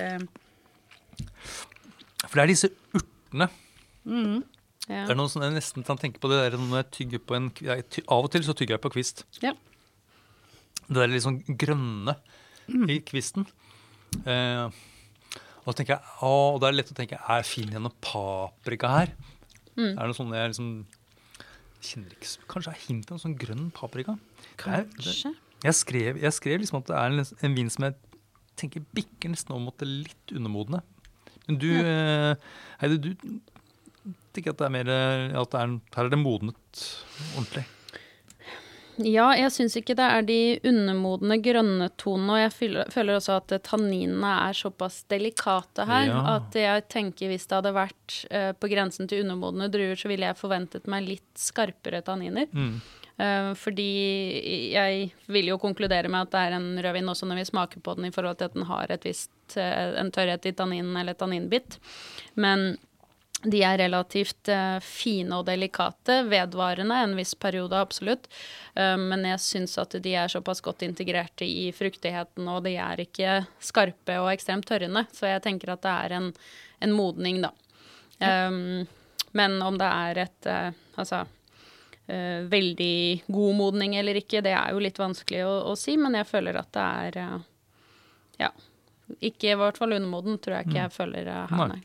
For 2.25 2.35
det 2.35 2.43
er 2.43 2.51
disse 2.51 2.71
urtene. 2.91 3.47
Mm. 4.03 4.41
Ja. 4.89 5.05
Det 5.05 5.13
er 5.13 5.19
noe 5.19 5.31
som 5.31 5.43
jeg 5.45 5.55
nesten 5.55 5.85
kan 5.87 5.99
tenke 6.01 6.19
på 6.19 6.27
det 6.31 6.39
der 6.41 6.59
når 6.59 6.81
jeg 6.81 6.91
tygger 6.97 7.21
på 7.23 7.37
en 7.37 7.51
jeg, 7.61 7.85
Av 8.11 8.25
og 8.25 8.31
til 8.33 8.43
så 8.43 8.55
tygger 8.57 8.75
jeg 8.75 8.83
på 8.83 8.91
kvist. 8.97 9.23
Ja. 9.43 9.53
Det 10.87 10.97
der 10.97 11.11
litt 11.11 11.23
sånn 11.23 11.39
grønne 11.47 12.17
mm. 12.67 12.87
i 12.91 12.97
kvisten. 13.07 13.47
Eh, 14.25 14.67
og 15.61 15.77
jeg, 15.77 15.99
å, 16.25 16.31
og 16.55 16.61
da 16.61 16.67
er 16.67 16.73
det 16.73 16.79
lett 16.79 16.91
å 16.93 16.97
tenke 16.97 17.19
er 17.19 17.45
finner 17.45 17.77
jeg 17.77 17.83
noe 17.83 17.97
paprika 18.01 18.89
her? 18.95 19.13
Mm. 19.75 19.93
Er 19.93 19.99
det 19.99 20.07
noe 20.09 20.17
sånn 20.17 20.33
jeg 20.35 20.53
liksom 20.53 20.71
kjenner 21.81 22.15
ikke, 22.15 22.31
Kanskje 22.51 22.73
er 22.73 22.81
hintet 22.87 23.13
en 23.15 23.21
sånn 23.21 23.37
grønn 23.39 23.67
paprika? 23.75 24.17
Kanskje. 24.61 25.33
Jeg, 25.61 25.77
skrev, 25.77 26.17
jeg, 26.21 26.33
skrev, 26.33 26.63
liksom 26.63 26.79
at 26.81 26.89
det 26.89 26.97
er 26.97 27.13
en, 27.13 27.25
en, 27.45 27.57
vin 27.57 27.69
som 27.69 27.85
jeg 27.85 27.97
tenker 28.57 28.85
bikker 28.97 29.33
nesten 29.33 29.53
over 29.53 29.67
mot 29.67 29.77
det 29.81 29.89
litt 29.89 30.33
undermodne. 30.33 30.81
Men 31.47 31.59
du, 31.61 31.69
ja. 31.69 31.83
Eh, 31.85 32.49
Heidi, 32.81 33.11
du 33.11 34.15
tenker 34.33 34.55
at 34.55 34.61
det 34.61 34.67
er 34.67 34.73
mer 34.73 34.89
at 34.89 35.53
det 35.53 35.61
er, 35.61 35.77
her 35.93 36.07
er 36.07 36.13
det 36.13 36.21
modnet 36.21 36.83
ordentlig? 37.35 37.67
Ja, 39.07 39.31
jeg 39.37 39.51
syns 39.53 39.75
ikke 39.79 39.95
det 39.97 40.05
er 40.05 40.25
de 40.27 40.39
undermodne 40.67 41.37
grønne 41.43 41.89
tonene. 42.01 42.35
Og 42.35 42.41
jeg 42.41 42.85
føler 42.93 43.17
også 43.17 43.37
at 43.39 43.55
tanninene 43.67 44.33
er 44.47 44.57
såpass 44.57 45.01
delikate 45.11 45.85
her 45.89 46.09
ja. 46.09 46.21
at 46.37 46.57
jeg 46.57 46.87
tenker 46.91 47.31
hvis 47.31 47.47
det 47.47 47.59
hadde 47.59 47.75
vært 47.75 48.17
uh, 48.31 48.51
på 48.57 48.71
grensen 48.71 49.09
til 49.09 49.25
undermodne 49.25 49.69
druer, 49.73 49.97
så 49.99 50.11
ville 50.11 50.29
jeg 50.29 50.39
forventet 50.39 50.89
meg 50.91 51.07
litt 51.07 51.29
skarpere 51.39 52.03
tanniner. 52.05 52.49
Mm. 52.51 52.75
Uh, 53.21 53.51
fordi 53.59 53.89
jeg 54.73 55.09
vil 55.29 55.51
jo 55.51 55.59
konkludere 55.61 56.09
med 56.09 56.25
at 56.25 56.31
det 56.33 56.45
er 56.45 56.55
en 56.57 56.69
rødvin 56.81 57.11
også 57.11 57.27
når 57.29 57.41
vi 57.41 57.49
smaker 57.51 57.83
på 57.83 57.97
den 57.97 58.07
i 58.07 58.13
forhold 58.15 58.39
til 58.39 58.49
at 58.49 58.55
den 58.57 58.69
har 58.69 58.93
et 58.93 59.05
visst, 59.05 59.33
uh, 59.57 59.91
en 60.01 60.13
tørrhet 60.13 60.47
i 60.49 60.55
tanninen 60.57 60.95
eller 61.01 61.17
tanninbit. 61.17 61.77
Men 62.39 62.73
de 63.43 63.63
er 63.65 63.79
relativt 63.81 64.49
uh, 64.53 64.77
fine 64.85 65.39
og 65.39 65.47
delikate, 65.47 66.19
vedvarende 66.29 66.97
en 67.03 67.15
viss 67.17 67.33
periode, 67.33 67.77
absolutt. 67.77 68.27
Uh, 68.75 68.97
men 69.01 69.25
jeg 69.25 69.41
syns 69.41 69.77
at 69.81 69.95
de 70.03 70.15
er 70.17 70.31
såpass 70.31 70.61
godt 70.61 70.85
integrerte 70.85 71.47
i 71.47 71.71
fruktigheten, 71.73 72.47
og 72.51 72.63
de 72.67 72.75
er 72.77 73.01
ikke 73.01 73.41
skarpe 73.63 74.19
og 74.21 74.31
ekstremt 74.33 74.69
tørrende. 74.69 75.07
Så 75.15 75.31
jeg 75.31 75.43
tenker 75.47 75.73
at 75.73 75.83
det 75.85 75.97
er 76.05 76.17
en, 76.19 76.31
en 76.85 76.95
modning, 76.95 77.41
da. 77.45 77.53
Um, 78.21 78.83
men 79.33 79.55
om 79.65 79.77
det 79.81 79.87
er 79.89 80.25
et 80.27 80.49
uh, 80.51 80.81
altså 80.99 81.25
veldig 82.11 83.23
god 83.31 83.55
modning 83.55 83.93
eller 83.95 84.17
ikke, 84.19 84.41
det 84.43 84.51
er 84.51 84.73
jo 84.73 84.81
litt 84.83 84.97
vanskelig 84.99 85.45
å, 85.47 85.51
å 85.71 85.75
si, 85.79 85.93
men 86.01 86.17
jeg 86.17 86.27
føler 86.27 86.57
at 86.59 86.67
det 86.75 86.83
er 87.05 87.19
ja. 88.41 88.49
Ikke 89.23 89.53
i 89.53 89.55
hvert 89.55 89.79
fall 89.79 89.95
undermoden, 89.95 90.35
tror 90.41 90.57
jeg 90.57 90.67
ikke 90.67 90.75
mm. 90.75 90.81
jeg 90.81 90.95
føler 90.97 91.29
her, 91.31 91.63
nei. 91.71 91.79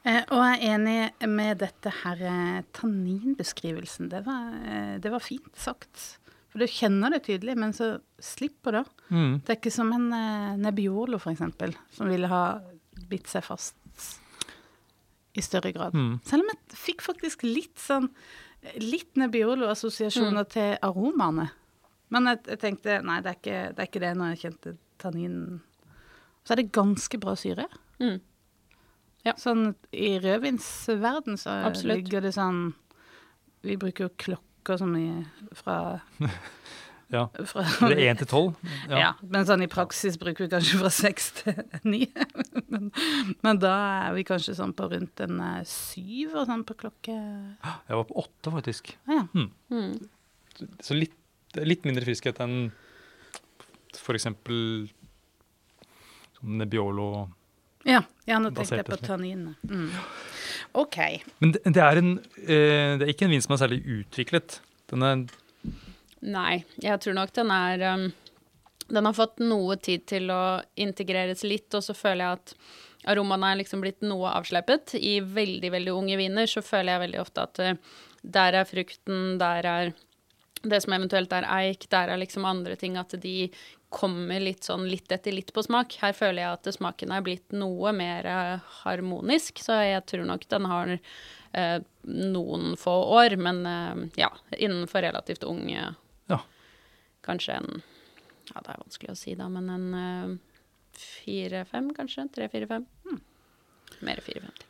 Eh, 0.00 0.22
og 0.32 0.40
jeg 0.40 0.56
er 0.56 0.74
enig 0.74 1.28
med 1.28 1.58
dette 1.60 1.92
her 2.00 2.22
eh, 2.24 2.60
tanninbeskrivelsen. 2.76 4.08
Det 4.12 4.22
var, 4.24 4.54
eh, 4.64 4.94
det 5.02 5.12
var, 5.12 5.20
fint 5.20 5.50
sagt. 5.60 6.16
For 6.50 6.62
du 6.62 6.66
kjenner 6.70 7.12
det 7.12 7.26
tydelig, 7.28 7.56
men 7.60 7.74
så 7.76 7.92
slipper 8.22 8.78
det. 8.78 8.84
Mm. 9.10 9.34
Det 9.44 9.52
er 9.52 9.58
ikke 9.60 9.74
som 9.74 9.92
en 9.94 10.08
Nebbiolo, 10.58 11.20
f.eks., 11.20 11.44
som 11.94 12.10
ville 12.10 12.30
ha 12.30 12.44
bitt 13.10 13.28
seg 13.30 13.44
fast. 13.46 13.76
i 15.38 15.42
større 15.44 15.70
grad. 15.70 15.94
Mm. 15.94 16.16
Selv 16.26 16.42
om 16.42 16.48
jeg 16.50 16.78
fikk 16.88 17.04
faktisk 17.06 17.44
litt 17.46 17.78
sånn 17.78 18.10
Litt 18.82 19.16
Nebbiolo-assosiasjoner 19.16 20.44
til 20.52 20.74
aromaene. 20.84 21.46
Men 22.12 22.26
jeg, 22.28 22.40
jeg 22.50 22.60
tenkte 22.60 22.98
nei, 23.08 23.14
det 23.24 23.30
er, 23.30 23.38
ikke, 23.38 23.60
det 23.72 23.80
er 23.80 23.88
ikke 23.88 24.02
det 24.02 24.10
når 24.18 24.34
jeg 24.34 24.40
kjente 24.42 24.72
tanninen. 25.00 25.62
Så 26.44 26.52
er 26.52 26.60
det 26.60 26.66
ganske 26.76 27.20
bra 27.22 27.32
syre. 27.40 27.64
Mm. 28.02 28.18
Ja. 29.26 29.34
Sånn 29.40 29.74
i 29.92 30.14
rødvinsverden 30.22 31.36
så 31.40 31.52
Absolutt. 31.68 31.98
ligger 31.98 32.24
det 32.24 32.32
sånn 32.32 32.70
Vi 33.66 33.76
bruker 33.76 34.06
jo 34.06 34.12
klokker 34.16 34.78
som 34.80 34.94
i 34.96 35.08
fra, 35.56 36.00
Ja. 37.10 37.26
fra 37.44 37.64
Er 37.88 37.96
det 37.98 38.06
én 38.06 38.20
til 38.20 38.28
tolv? 38.30 38.54
ja. 38.88 39.12
men 39.20 39.44
sånn 39.48 39.64
i 39.64 39.70
praksis 39.70 40.16
bruker 40.20 40.46
vi 40.46 40.52
kanskje 40.52 40.78
fra 40.78 40.92
seks 40.94 41.30
til 41.40 41.58
ni. 41.82 42.04
men, 42.70 42.92
men 43.42 43.60
da 43.60 43.72
er 44.06 44.14
vi 44.14 44.24
kanskje 44.28 44.54
sånn 44.56 44.72
på 44.78 44.86
rundt 44.92 45.20
en 45.26 45.40
eh, 45.42 45.64
syv 45.68 46.38
og 46.38 46.46
sånn 46.48 46.62
på 46.68 46.78
klokke 46.84 47.16
Jeg 47.16 47.98
var 47.98 48.06
på 48.06 48.20
åtte, 48.22 48.54
faktisk. 48.54 48.94
Ja. 49.10 49.24
Mm. 49.34 49.98
Så 50.80 50.94
litt, 50.96 51.16
litt 51.58 51.84
mindre 51.88 52.06
friskhet 52.06 52.38
enn 52.44 52.70
eksempel 54.20 54.88
sånn 56.38 56.56
Nebbiolo. 56.62 57.28
Ja, 57.88 58.02
ja 58.28 58.38
nå 58.42 58.50
tenkte 58.54 58.80
jeg 58.80 58.88
på 58.88 58.98
tanninene. 59.00 59.54
Mm. 59.64 59.92
OK. 60.80 60.98
Men 61.38 61.54
det, 61.54 61.62
det, 61.64 61.84
er 61.84 62.00
en, 62.00 62.10
eh, 62.44 62.96
det 63.00 63.06
er 63.06 63.12
ikke 63.14 63.28
en 63.28 63.34
vin 63.34 63.44
som 63.44 63.56
er 63.56 63.62
særlig 63.62 63.80
utviklet. 64.00 64.60
Den 64.90 65.06
er 65.06 65.24
Nei, 66.20 66.60
jeg 66.82 67.00
tror 67.00 67.16
nok 67.16 67.30
den 67.32 67.48
er 67.54 67.82
um, 67.94 68.02
Den 68.92 69.06
har 69.08 69.14
fått 69.16 69.38
noe 69.40 69.78
tid 69.80 70.04
til 70.10 70.28
å 70.34 70.60
integreres 70.76 71.46
litt, 71.46 71.72
og 71.72 71.84
så 71.86 71.96
føler 71.96 72.26
jeg 72.26 72.40
at 72.40 72.54
aromaene 73.14 73.54
er 73.54 73.60
liksom 73.62 73.80
blitt 73.80 74.04
noe 74.04 74.34
avsleppet. 74.36 74.98
I 75.00 75.20
veldig, 75.24 75.70
veldig 75.72 75.96
unge 75.96 76.20
viner 76.20 76.50
så 76.50 76.60
føler 76.60 76.92
jeg 76.92 77.04
veldig 77.06 77.22
ofte 77.22 77.46
at 77.48 77.62
uh, 77.64 77.98
der 78.20 78.60
er 78.60 78.68
frukten, 78.68 79.38
der 79.40 79.66
er 79.66 79.92
det 80.60 80.82
som 80.84 80.92
eventuelt 80.92 81.32
er 81.32 81.46
eik, 81.48 81.86
der 81.88 82.12
er 82.12 82.20
liksom 82.20 82.44
andre 82.44 82.76
ting 82.76 82.98
at 83.00 83.14
de 83.22 83.48
kommer 83.90 84.38
litt 84.42 84.64
sånn 84.66 84.84
litt 84.88 85.10
etter 85.12 85.34
litt 85.34 85.50
på 85.54 85.62
smak. 85.66 85.96
Her 86.02 86.14
føler 86.14 86.44
jeg 86.44 86.56
at 86.56 86.68
smaken 86.76 87.10
er 87.14 87.24
blitt 87.26 87.54
noe 87.56 87.90
mer 87.96 88.26
eh, 88.30 88.68
harmonisk, 88.84 89.58
så 89.64 89.80
jeg 89.82 90.04
tror 90.10 90.28
nok 90.28 90.46
den 90.52 90.68
har 90.70 90.92
eh, 90.94 91.78
noen 92.06 92.76
få 92.78 92.94
år, 93.18 93.34
men 93.42 93.64
eh, 93.66 94.04
ja, 94.22 94.30
innenfor 94.58 95.02
relativt 95.06 95.44
ung 95.48 95.66
eh, 95.74 95.90
Ja. 96.30 96.40
Kanskje 97.26 97.58
en 97.58 97.82
Ja, 98.50 98.62
det 98.62 98.72
er 98.72 98.80
vanskelig 98.80 99.12
å 99.12 99.18
si, 99.18 99.34
da, 99.38 99.50
men 99.52 99.68
en 99.74 99.90
eh, 99.98 100.32
fire-fem, 101.00 101.90
kanskje? 101.94 102.28
Tre-fire-fem? 102.34 102.86
Mer 104.06 104.22
fire-fem, 104.24 104.54
tenker 104.54 104.66
jeg. 104.66 104.69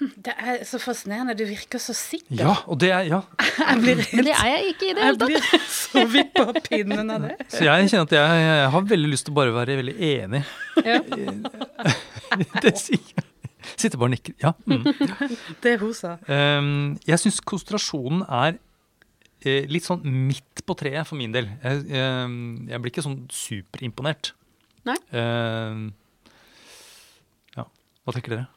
Det 0.26 0.32
er 0.38 0.62
så 0.66 0.78
fascinerende. 0.82 1.34
Du 1.38 1.44
virker 1.46 1.78
så 1.82 1.94
sikker. 1.96 2.34
Ja, 2.40 2.54
og 2.66 2.78
det 2.82 2.90
er 2.94 3.06
Ja. 3.10 3.20
Jeg 3.62 3.80
blir 3.82 4.00
Men 4.16 4.24
det 4.28 4.34
er 4.34 4.48
jeg 4.52 4.70
ikke 4.72 4.86
i 4.88 4.94
det 4.96 5.02
Jeg 5.02 5.08
hele 5.10 5.18
tatt. 5.20 5.28
blir 5.28 5.66
så 5.82 6.04
vippa 6.14 6.46
av 6.48 6.60
pinnen 6.66 7.12
av 7.16 7.26
det. 7.28 7.34
Så 7.52 7.62
jeg 7.66 7.90
kjenner 7.92 8.08
at 8.08 8.14
jeg, 8.18 8.40
jeg 8.46 8.70
har 8.74 8.86
veldig 8.94 9.10
lyst 9.12 9.26
til 9.28 9.34
å 9.34 9.38
bare 9.40 9.54
være 9.56 9.76
veldig 9.82 9.96
enig. 10.08 10.42
Ja. 10.82 10.98
Det 12.64 12.74
sier 12.80 12.98
jeg. 13.12 13.26
Sitter 13.78 13.98
bare 14.00 14.10
og 14.10 14.14
nikker. 14.16 14.34
Ja. 14.42 14.52
Mm. 14.66 14.84
Det 15.62 15.76
hun 15.80 15.92
sa. 15.94 16.16
Um, 16.26 16.70
jeg 17.06 17.20
syns 17.22 17.38
konsentrasjonen 17.46 18.24
er 18.26 18.56
eh, 19.46 19.68
litt 19.70 19.86
sånn 19.86 20.02
midt 20.02 20.64
på 20.66 20.74
treet 20.78 21.06
for 21.06 21.18
min 21.20 21.34
del. 21.34 21.46
Jeg, 21.62 21.84
ehm, 21.94 22.40
jeg 22.70 22.82
blir 22.82 22.90
ikke 22.94 23.04
sånn 23.06 23.20
superimponert. 23.32 24.32
Nei. 24.88 24.96
Ehm, 25.14 25.84
ja. 27.54 27.68
Hva 28.02 28.16
tenker 28.16 28.34
dere? 28.36 28.48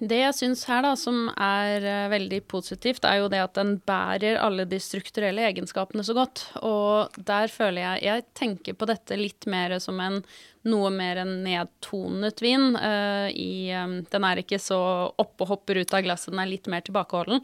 Det 0.00 0.16
jeg 0.16 0.36
syns 0.36 0.62
her, 0.64 0.80
da, 0.86 0.94
som 0.96 1.26
er 1.36 1.84
eh, 1.84 2.06
veldig 2.08 2.38
positivt, 2.48 3.04
er 3.04 3.18
jo 3.20 3.28
det 3.32 3.42
at 3.44 3.58
den 3.58 3.74
bærer 3.84 4.40
alle 4.40 4.64
de 4.68 4.78
strukturelle 4.80 5.44
egenskapene 5.50 6.04
så 6.06 6.16
godt. 6.16 6.46
Og 6.64 7.20
der 7.20 7.52
føler 7.52 7.82
jeg 7.82 8.06
Jeg 8.08 8.24
tenker 8.34 8.78
på 8.80 8.88
dette 8.88 9.20
litt 9.20 9.44
mer 9.50 9.76
som 9.78 10.00
en 10.00 10.22
noe 10.68 10.90
mer 10.92 11.16
en 11.22 11.30
nedtonet 11.44 12.42
vin. 12.44 12.76
Uh, 12.76 13.28
i, 13.32 13.72
um, 13.76 14.04
den 14.12 14.24
er 14.28 14.36
ikke 14.42 14.58
så 14.60 14.78
oppe 15.20 15.44
og 15.44 15.48
hopper 15.54 15.76
ut 15.80 15.94
av 15.96 16.02
glasset, 16.04 16.32
den 16.34 16.42
er 16.42 16.48
litt 16.50 16.66
mer 16.72 16.82
tilbakeholden. 16.84 17.38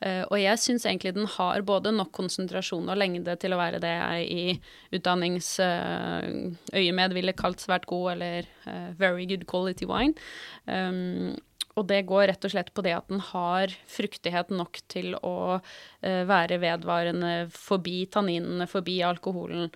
Uh, 0.00 0.24
og 0.30 0.36
jeg 0.40 0.58
syns 0.62 0.86
egentlig 0.88 1.12
den 1.16 1.28
har 1.34 1.58
både 1.68 1.90
nok 1.92 2.12
konsentrasjon 2.16 2.88
og 2.88 3.00
lengde 3.00 3.34
til 3.40 3.52
å 3.52 3.60
være 3.60 3.82
det 3.82 3.92
jeg 3.92 4.20
i 4.32 4.60
utdanningsøyemed 4.96 7.10
ville 7.16 7.36
kalt 7.36 7.60
svært 7.60 7.86
god, 7.90 8.06
eller 8.16 8.42
very 8.96 9.26
good 9.28 9.44
quality 9.48 9.86
wine. 9.88 10.14
Um, 10.66 11.36
og 11.78 11.88
det 11.88 12.02
går 12.08 12.26
rett 12.30 12.44
og 12.44 12.52
slett 12.52 12.72
på 12.74 12.84
det 12.84 12.94
at 12.96 13.08
den 13.08 13.22
har 13.32 13.72
fruktighet 13.88 14.52
nok 14.52 14.80
til 14.92 15.14
å 15.18 15.36
eh, 15.56 16.22
være 16.28 16.60
vedvarende 16.62 17.34
forbi 17.54 18.04
tanninene, 18.12 18.68
forbi 18.70 18.98
alkoholen. 19.06 19.70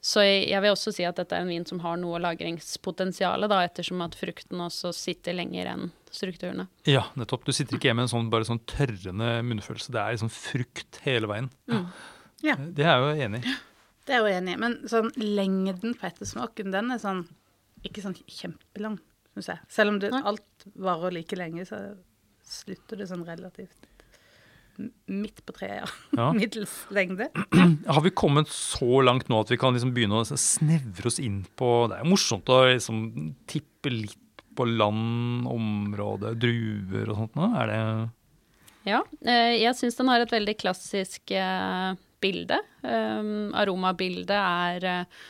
Så 0.00 0.24
jeg, 0.24 0.44
jeg 0.48 0.64
vil 0.64 0.72
også 0.72 0.92
si 0.96 1.04
at 1.04 1.18
dette 1.20 1.36
er 1.36 1.44
en 1.44 1.52
vin 1.52 1.66
som 1.68 1.80
har 1.84 1.98
noe 2.00 2.20
lagringspotensial, 2.24 3.44
da, 3.52 3.62
ettersom 3.68 4.00
at 4.04 4.16
frukten 4.16 4.62
også 4.64 4.94
sitter 4.96 5.36
lenger 5.36 5.72
enn 5.74 5.90
strukturene. 6.12 6.66
Ja, 6.88 7.04
nettopp. 7.20 7.44
Du 7.44 7.52
sitter 7.56 7.76
ikke 7.76 7.90
igjen 7.90 8.00
med 8.00 8.08
en 8.08 8.14
sånn, 8.14 8.30
bare 8.32 8.48
sånn 8.48 8.62
tørrende 8.68 9.34
munnfølelse. 9.46 9.92
Det 9.92 10.00
er 10.00 10.16
liksom 10.16 10.32
frukt 10.32 11.02
hele 11.04 11.28
veien. 11.30 11.52
Ja. 12.40 12.56
Det 12.56 12.86
er 12.86 12.94
jeg 12.94 13.04
jo 13.04 13.26
enig 13.28 13.42
i. 13.44 13.58
Det 14.08 14.16
er 14.16 14.22
jeg 14.22 14.24
jo 14.24 14.38
enig 14.40 14.56
i. 14.56 14.60
Men 14.64 14.78
sånn 14.88 15.12
lengden 15.20 15.92
på 16.00 16.08
ettersmaken, 16.08 16.72
den 16.72 16.96
er 16.96 17.02
sånn 17.02 17.26
ikke 17.86 18.02
sånn 18.04 18.16
kjempelang, 18.28 18.98
syns 19.36 19.52
jeg. 19.52 19.64
Selv 19.70 19.94
om 19.94 20.00
det, 20.02 20.10
alt 20.16 20.66
varer 20.74 21.14
like 21.14 21.38
lenge, 21.38 21.66
så 21.68 21.80
slutter 22.50 23.00
det 23.00 23.08
sånn 23.10 23.26
relativt 23.28 23.90
midt 25.10 25.42
på 25.44 25.52
treet, 25.52 25.82
ja. 25.82 25.88
Ja. 26.16 26.28
Middels 26.38 26.72
lengde. 26.94 27.28
Har 27.94 28.00
vi 28.04 28.12
kommet 28.16 28.48
så 28.52 29.02
langt 29.04 29.28
nå 29.28 29.42
at 29.42 29.52
vi 29.52 29.58
kan 29.60 29.76
liksom 29.76 29.92
begynne 29.96 30.22
å 30.22 30.24
snevre 30.40 31.10
oss 31.10 31.20
inn 31.22 31.42
på 31.58 31.68
Det 31.90 31.98
er 31.98 32.06
jo 32.06 32.12
morsomt 32.14 32.52
å 32.52 32.62
liksom 32.70 33.02
tippe 33.50 33.92
litt 33.92 34.16
på 34.56 34.66
land, 34.66 35.46
område, 35.48 36.32
druer 36.40 37.12
og 37.12 37.20
sånt 37.20 37.36
nå. 37.38 37.50
Er 37.60 37.70
det 37.70 37.82
Ja, 38.88 39.02
eh, 39.22 39.58
jeg 39.60 39.76
syns 39.78 39.98
den 40.00 40.10
har 40.10 40.24
et 40.24 40.32
veldig 40.32 40.56
klassisk 40.60 41.32
eh, 41.36 41.92
bilde. 42.20 42.58
Um, 42.82 43.52
aromabildet 43.56 44.36
er 44.36 44.88
eh, 44.88 45.20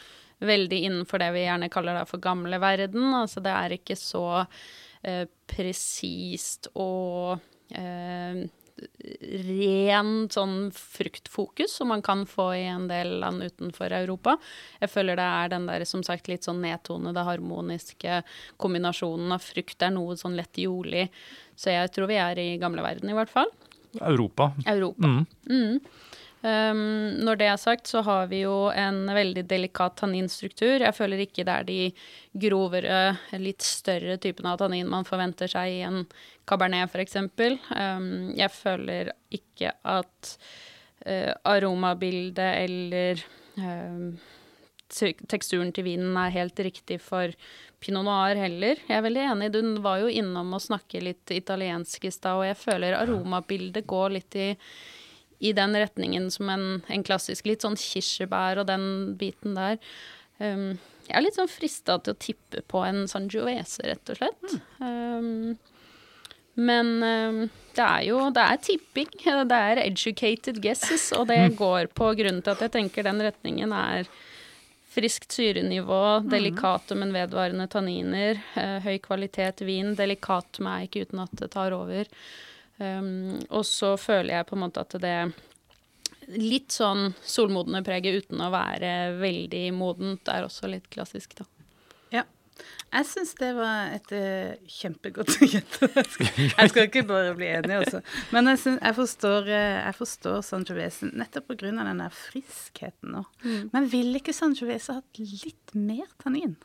veldig 0.40 0.84
innenfor 0.88 1.22
det 1.22 1.32
vi 1.36 1.44
gjerne 1.44 1.70
kaller 1.72 2.04
for 2.08 2.22
gamle 2.22 2.60
verden. 2.62 3.12
Altså 3.16 3.42
det 3.44 3.52
er 3.54 3.76
ikke 3.76 3.98
så 3.98 4.24
eh, 4.40 5.26
presist 5.50 6.70
og 6.74 7.38
eh, 7.76 8.46
ren 9.44 10.12
sånn 10.32 10.70
fruktfokus 10.74 11.74
som 11.78 11.90
man 11.92 12.02
kan 12.02 12.24
få 12.28 12.50
i 12.56 12.64
en 12.70 12.86
del 12.90 13.18
land 13.22 13.44
utenfor 13.44 13.92
Europa. 13.92 14.36
Jeg 14.80 14.92
føler 14.92 15.18
det 15.20 15.26
er 15.26 15.52
den 15.52 15.66
der 15.68 15.84
som 15.88 16.04
sagt 16.06 16.30
litt 16.30 16.46
sånn 16.48 16.62
nedtonede, 16.64 17.24
harmoniske 17.26 18.22
kombinasjonen 18.60 19.36
av 19.36 19.44
frukt. 19.44 19.80
Er 19.82 19.94
noe 19.94 20.16
sånn 20.20 20.38
lett 20.38 20.60
jordlig. 20.60 21.08
Så 21.58 21.74
jeg 21.74 21.92
tror 21.94 22.10
vi 22.10 22.20
er 22.20 22.40
i 22.40 22.54
gamle 22.62 22.84
verden 22.84 23.12
i 23.12 23.16
hvert 23.16 23.32
fall. 23.32 23.52
Europa? 23.98 24.52
Europa. 24.70 25.08
Mm. 25.50 25.80
Um, 26.40 27.20
når 27.20 27.36
det 27.36 27.46
er 27.52 27.58
sagt, 27.60 27.90
så 27.90 28.00
har 28.06 28.30
vi 28.30 28.38
jo 28.46 28.70
en 28.72 29.02
veldig 29.12 29.42
delikat 29.48 29.98
tanninstruktur. 30.00 30.80
Jeg 30.80 30.96
føler 30.96 31.20
ikke 31.20 31.44
det 31.44 31.52
er 31.52 31.66
de 31.68 31.80
grovere, 32.46 33.00
litt 33.36 33.64
større 33.66 34.16
typene 34.22 34.54
av 34.54 34.62
tannin 34.62 34.88
man 34.88 35.04
forventer 35.04 35.50
seg 35.52 35.74
i 35.74 35.82
en 35.84 36.06
cabernet, 36.48 36.88
f.eks. 36.88 37.18
Um, 37.20 38.30
jeg 38.38 38.48
føler 38.54 39.12
ikke 39.36 39.74
at 39.84 40.30
uh, 41.04 41.32
aromabildet 41.52 42.54
eller 42.64 43.20
um, 43.60 44.14
teksturen 44.90 45.74
til 45.76 45.86
vinen 45.86 46.16
er 46.18 46.32
helt 46.34 46.62
riktig 46.64 47.02
for 47.04 47.34
pinot 47.84 48.06
noir 48.08 48.40
heller. 48.40 48.80
Jeg 48.88 48.96
er 48.96 49.04
veldig 49.04 49.26
enig. 49.34 49.50
Du 49.52 49.60
var 49.84 50.00
jo 50.00 50.08
innom 50.08 50.56
å 50.56 50.62
snakke 50.62 51.04
litt 51.04 51.36
italiensk 51.36 52.08
i 52.08 52.14
stad, 52.16 52.40
og 52.40 52.48
jeg 52.48 52.58
føler 52.64 52.96
aromabildet 52.96 53.84
går 53.88 54.16
litt 54.16 54.40
i 54.40 54.48
i 55.40 55.52
den 55.56 55.76
retningen 55.76 56.28
som 56.30 56.50
en, 56.52 56.66
en 56.86 57.04
klassisk 57.06 57.48
litt 57.48 57.64
sånn 57.64 57.78
kirsebær 57.80 58.60
og 58.60 58.68
den 58.68 58.86
biten 59.20 59.56
der. 59.56 59.80
Um, 60.38 60.78
jeg 61.08 61.16
er 61.16 61.24
litt 61.24 61.38
sånn 61.40 61.50
frista 61.50 61.96
til 61.98 62.14
å 62.14 62.20
tippe 62.20 62.62
på 62.70 62.84
en 62.86 63.06
Sangiovese, 63.10 63.82
rett 63.88 64.12
og 64.12 64.20
slett. 64.20 64.56
Um, 64.78 65.56
men 66.60 66.90
um, 67.02 67.40
det 67.76 67.86
er 67.86 68.04
jo 68.10 68.26
det 68.34 68.44
er 68.44 68.60
tipping. 68.66 69.14
Det 69.50 69.60
er 69.72 69.80
educated 69.84 70.60
guesses, 70.62 71.10
og 71.16 71.28
det 71.30 71.56
går 71.58 71.88
på 71.96 72.12
grunnen 72.18 72.42
til 72.44 72.52
at 72.52 72.66
jeg 72.66 72.74
tenker 72.76 73.06
den 73.06 73.22
retningen 73.24 73.72
er 73.72 74.10
friskt 74.90 75.32
syrenivå, 75.32 76.20
delikate, 76.26 76.96
men 76.98 77.12
vedvarende 77.14 77.68
tanniner, 77.70 78.40
eh, 78.58 78.78
høy 78.82 78.98
kvalitet 78.98 79.62
vin. 79.62 79.94
Delikat 79.94 80.58
med 80.58 80.88
eik 80.88 80.98
uten 81.04 81.22
at 81.22 81.34
det 81.38 81.52
tar 81.54 81.76
over. 81.76 82.10
Um, 82.80 83.38
og 83.52 83.64
så 83.68 83.92
føler 84.00 84.38
jeg 84.38 84.48
på 84.48 84.56
en 84.56 84.62
måte 84.64 84.80
at 84.80 84.94
det 85.02 85.16
litt 86.30 86.72
sånn 86.72 87.10
solmodne 87.26 87.82
preget 87.84 88.24
uten 88.24 88.40
å 88.40 88.52
være 88.52 89.16
veldig 89.20 89.64
modent 89.74 90.30
er 90.30 90.46
også 90.46 90.70
litt 90.70 90.86
klassisk, 90.92 91.34
da. 91.40 91.46
Ja. 92.14 92.22
Jeg 92.90 93.06
syns 93.06 93.34
det 93.38 93.50
var 93.58 93.92
et 93.96 94.14
uh, 94.14 94.54
kjempegodt 94.78 95.36
gjett. 95.52 95.76
jeg 95.82 96.72
skal 96.72 96.86
ikke 96.86 97.04
bare 97.08 97.34
bli 97.38 97.50
enig, 97.50 97.82
altså. 97.82 98.02
Men 98.34 98.52
jeg, 98.52 98.62
synes, 98.64 98.80
jeg 98.80 98.98
forstår, 98.98 99.50
uh, 99.50 99.76
jeg 99.80 99.98
forstår 99.98 100.40
Sangiovese 100.46 101.10
nettopp 101.10 101.52
pga. 101.52 101.74
den 101.76 102.02
der 102.04 102.16
friskheten 102.16 103.16
nå. 103.16 103.24
Mm. 103.44 103.70
Men 103.74 103.92
ville 103.92 104.22
ikke 104.22 104.36
Sangiovese 104.36 105.00
hatt 105.00 105.22
litt 105.22 105.74
mer 105.76 106.06
tannin? 106.22 106.56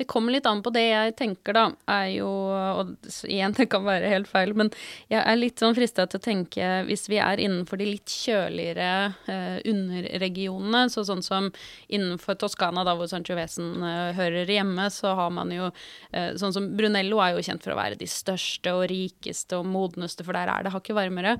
Det 0.00 0.06
kommer 0.08 0.32
litt 0.32 0.46
an 0.48 0.62
på 0.64 0.70
det 0.72 0.86
jeg 0.86 1.12
tenker, 1.18 1.52
da, 1.52 1.66
er 1.92 2.06
jo 2.14 2.28
Og 2.80 2.94
igjen, 3.28 3.52
det 3.58 3.66
kan 3.68 3.84
være 3.84 4.08
helt 4.08 4.30
feil, 4.30 4.54
men 4.56 4.70
jeg 5.12 5.20
er 5.20 5.36
litt 5.36 5.60
sånn 5.60 5.76
frista 5.76 6.06
til 6.08 6.16
å 6.16 6.24
tenke 6.24 6.68
hvis 6.88 7.04
vi 7.10 7.18
er 7.20 7.42
innenfor 7.42 7.76
de 7.80 7.88
litt 7.90 8.08
kjøligere 8.08 8.88
eh, 9.28 9.58
underregionene, 9.68 10.86
så 10.92 11.04
sånn 11.04 11.20
som 11.24 11.50
innenfor 11.92 12.38
Toskana, 12.40 12.84
da 12.86 12.94
hvor 12.96 13.10
Sanchovesen 13.10 13.84
eh, 13.84 14.16
hører 14.16 14.48
hjemme, 14.48 14.88
så 14.94 15.12
har 15.18 15.34
man 15.36 15.52
jo 15.52 15.68
eh, 15.68 16.32
Sånn 16.40 16.54
som 16.54 16.70
Brunello 16.78 17.18
er 17.20 17.34
jo 17.34 17.44
kjent 17.44 17.64
for 17.64 17.74
å 17.74 17.78
være 17.78 17.98
de 18.00 18.08
største 18.08 18.72
og 18.76 18.86
rikeste 18.88 19.58
og 19.58 19.68
modneste, 19.68 20.24
for 20.24 20.36
der 20.36 20.48
er 20.48 20.64
det 20.64 20.72
hakket 20.72 20.96
varmere. 20.96 21.34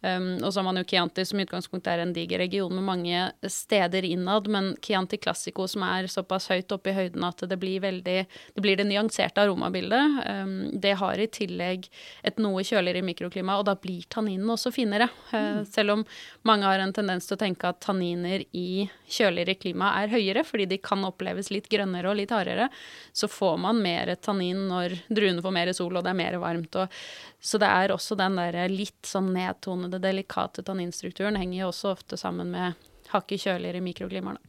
Um, 0.00 0.36
og 0.38 0.48
så 0.48 0.60
har 0.60 0.68
man 0.68 0.80
jo 0.80 0.86
Chianti, 0.88 1.24
som 1.26 1.40
i 1.40 1.44
utgangspunktet 1.44 1.90
er 1.92 2.04
en 2.04 2.14
diger 2.16 2.40
region 2.40 2.72
med 2.72 2.86
mange 2.86 3.24
steder 3.42 4.06
innad, 4.06 4.48
men 4.52 4.72
Chianti 4.84 5.18
Classico, 5.20 5.66
som 5.68 5.84
er 5.86 6.08
såpass 6.10 6.48
høyt 6.52 6.72
oppe 6.72 6.92
i 6.92 6.96
høyden 6.96 7.26
at 7.26 7.42
det 7.50 7.58
blir 7.60 7.82
veldig 7.84 8.05
veldig 8.06 8.26
Det 8.54 8.60
blir 8.62 8.76
det 8.76 8.84
nyanserte 8.84 9.42
aromabildet. 9.42 10.24
Um, 10.28 10.70
det 10.72 10.94
har 10.98 11.18
i 11.18 11.26
tillegg 11.26 11.88
et 12.22 12.38
noe 12.38 12.62
kjøligere 12.62 13.02
mikroklima, 13.02 13.58
og 13.58 13.66
da 13.66 13.74
blir 13.74 14.04
tanninen 14.08 14.48
også 14.50 14.72
finere. 14.72 15.08
Uh. 15.32 15.64
Selv 15.64 15.92
om 15.92 16.04
mange 16.42 16.66
har 16.66 16.78
en 16.78 16.92
tendens 16.92 17.26
til 17.26 17.36
å 17.36 17.40
tenke 17.40 17.68
at 17.68 17.80
tanniner 17.80 18.44
i 18.52 18.88
kjøligere 19.08 19.54
klima 19.54 19.92
er 20.02 20.08
høyere, 20.08 20.44
fordi 20.44 20.66
de 20.66 20.78
kan 20.78 21.04
oppleves 21.04 21.50
litt 21.50 21.68
grønnere 21.68 22.10
og 22.10 22.16
litt 22.16 22.30
hardere, 22.30 22.68
så 23.12 23.28
får 23.28 23.58
man 23.58 23.82
mer 23.82 24.14
tannin 24.16 24.66
når 24.68 24.96
druene 25.08 25.42
får 25.42 25.52
mer 25.54 25.72
sol 25.72 25.96
og 25.96 26.04
det 26.04 26.12
er 26.14 26.20
mer 26.22 26.40
varmt. 26.42 26.76
Og, 26.76 26.88
så 27.40 27.58
det 27.58 27.68
er 27.70 27.94
også 27.94 28.16
den 28.18 28.38
der 28.38 28.66
litt 28.72 29.06
sånn 29.06 29.32
nedtonede, 29.34 30.00
delikate 30.02 30.64
tanninstrukturen 30.66 31.36
henger 31.36 31.64
jo 31.64 31.70
også 31.72 31.94
ofte 31.94 32.18
sammen 32.20 32.50
med 32.54 32.86
hakket 33.12 33.46
kjøligere 33.46 33.82
mikroklimaer. 33.84 34.40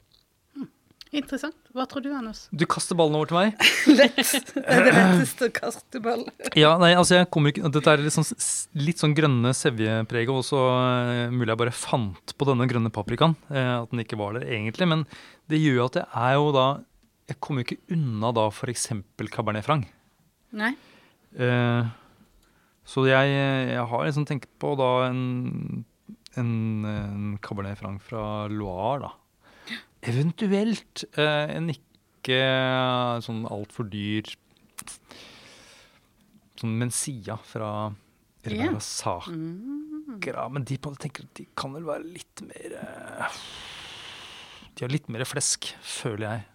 Interessant. 1.16 1.56
Hva 1.76 1.86
tror 1.88 2.04
du, 2.04 2.10
Anders? 2.16 2.46
Du 2.52 2.66
kaster 2.70 2.98
ballen 3.00 3.16
over 3.16 3.30
til 3.30 3.38
meg? 3.38 3.68
Lett. 4.00 4.50
Det 4.52 4.64
er 4.64 4.84
det 4.84 4.94
letteste 4.96 5.48
å 5.48 5.54
kaste 5.56 6.02
ball. 6.04 6.26
ja, 6.64 6.74
nei, 6.82 6.92
altså 7.00 7.22
jeg 7.22 7.30
kommer 7.34 7.54
ikke 7.54 7.72
Dette 7.72 7.94
er 7.94 8.04
litt 8.04 8.16
sånn, 8.16 8.28
litt 8.82 9.04
sånn 9.04 9.16
grønne 9.18 9.54
sevjepreget, 9.56 10.34
og 10.34 10.44
så 10.46 10.60
uh, 10.68 11.28
mulig 11.32 11.54
jeg 11.54 11.62
bare 11.64 11.76
fant 11.76 12.34
på 12.36 12.48
denne 12.50 12.68
grønne 12.70 12.92
paprikaen. 12.94 13.38
Uh, 13.48 13.84
at 13.84 13.94
den 13.94 14.04
ikke 14.04 14.20
var 14.20 14.36
der 14.36 14.48
egentlig. 14.50 14.90
Men 14.92 15.06
det 15.52 15.62
gjør 15.64 15.86
at 15.88 16.02
jeg 16.02 16.10
er 16.28 16.36
jo 16.36 16.52
da 16.56 16.68
Jeg 17.28 17.40
kommer 17.44 17.64
jo 17.64 17.68
ikke 17.68 17.96
unna 17.96 18.34
da 18.36 18.48
f.eks. 18.52 18.90
Cabernet 19.32 19.68
Franc. 19.68 19.88
Nei. 20.56 20.74
Uh, 21.38 21.88
så 22.88 23.04
jeg, 23.08 23.32
jeg, 23.36 23.84
har 23.92 24.04
liksom 24.08 24.28
tenkt 24.28 24.52
på 24.60 24.72
da 24.80 24.92
en, 25.10 25.86
en, 26.40 26.52
en 26.88 27.34
Cabernet 27.44 27.80
Franc 27.80 28.04
fra 28.04 28.22
Loire, 28.52 29.08
da. 29.08 29.27
Eventuelt 30.08 31.06
eh, 31.20 31.56
en 31.58 31.72
ikke 31.74 32.42
sånn 33.24 33.46
altfor 33.48 33.88
dyr 33.92 34.28
sånn 36.58 36.76
Mencia 36.80 37.38
fra 37.46 37.72
Ribera 38.48 38.80
Sacra. 38.84 39.34
Mm. 39.34 40.20
Men 40.54 40.68
de, 40.68 40.78
tenker, 41.02 41.28
de 41.38 41.48
kan 41.58 41.74
vel 41.76 41.88
være 41.88 42.08
litt 42.08 42.44
mer 42.48 42.78
eh, 42.80 43.42
De 44.78 44.86
har 44.86 44.94
litt 44.94 45.10
mer 45.12 45.26
flesk, 45.28 45.70
føler 45.84 46.28
jeg. 46.28 46.46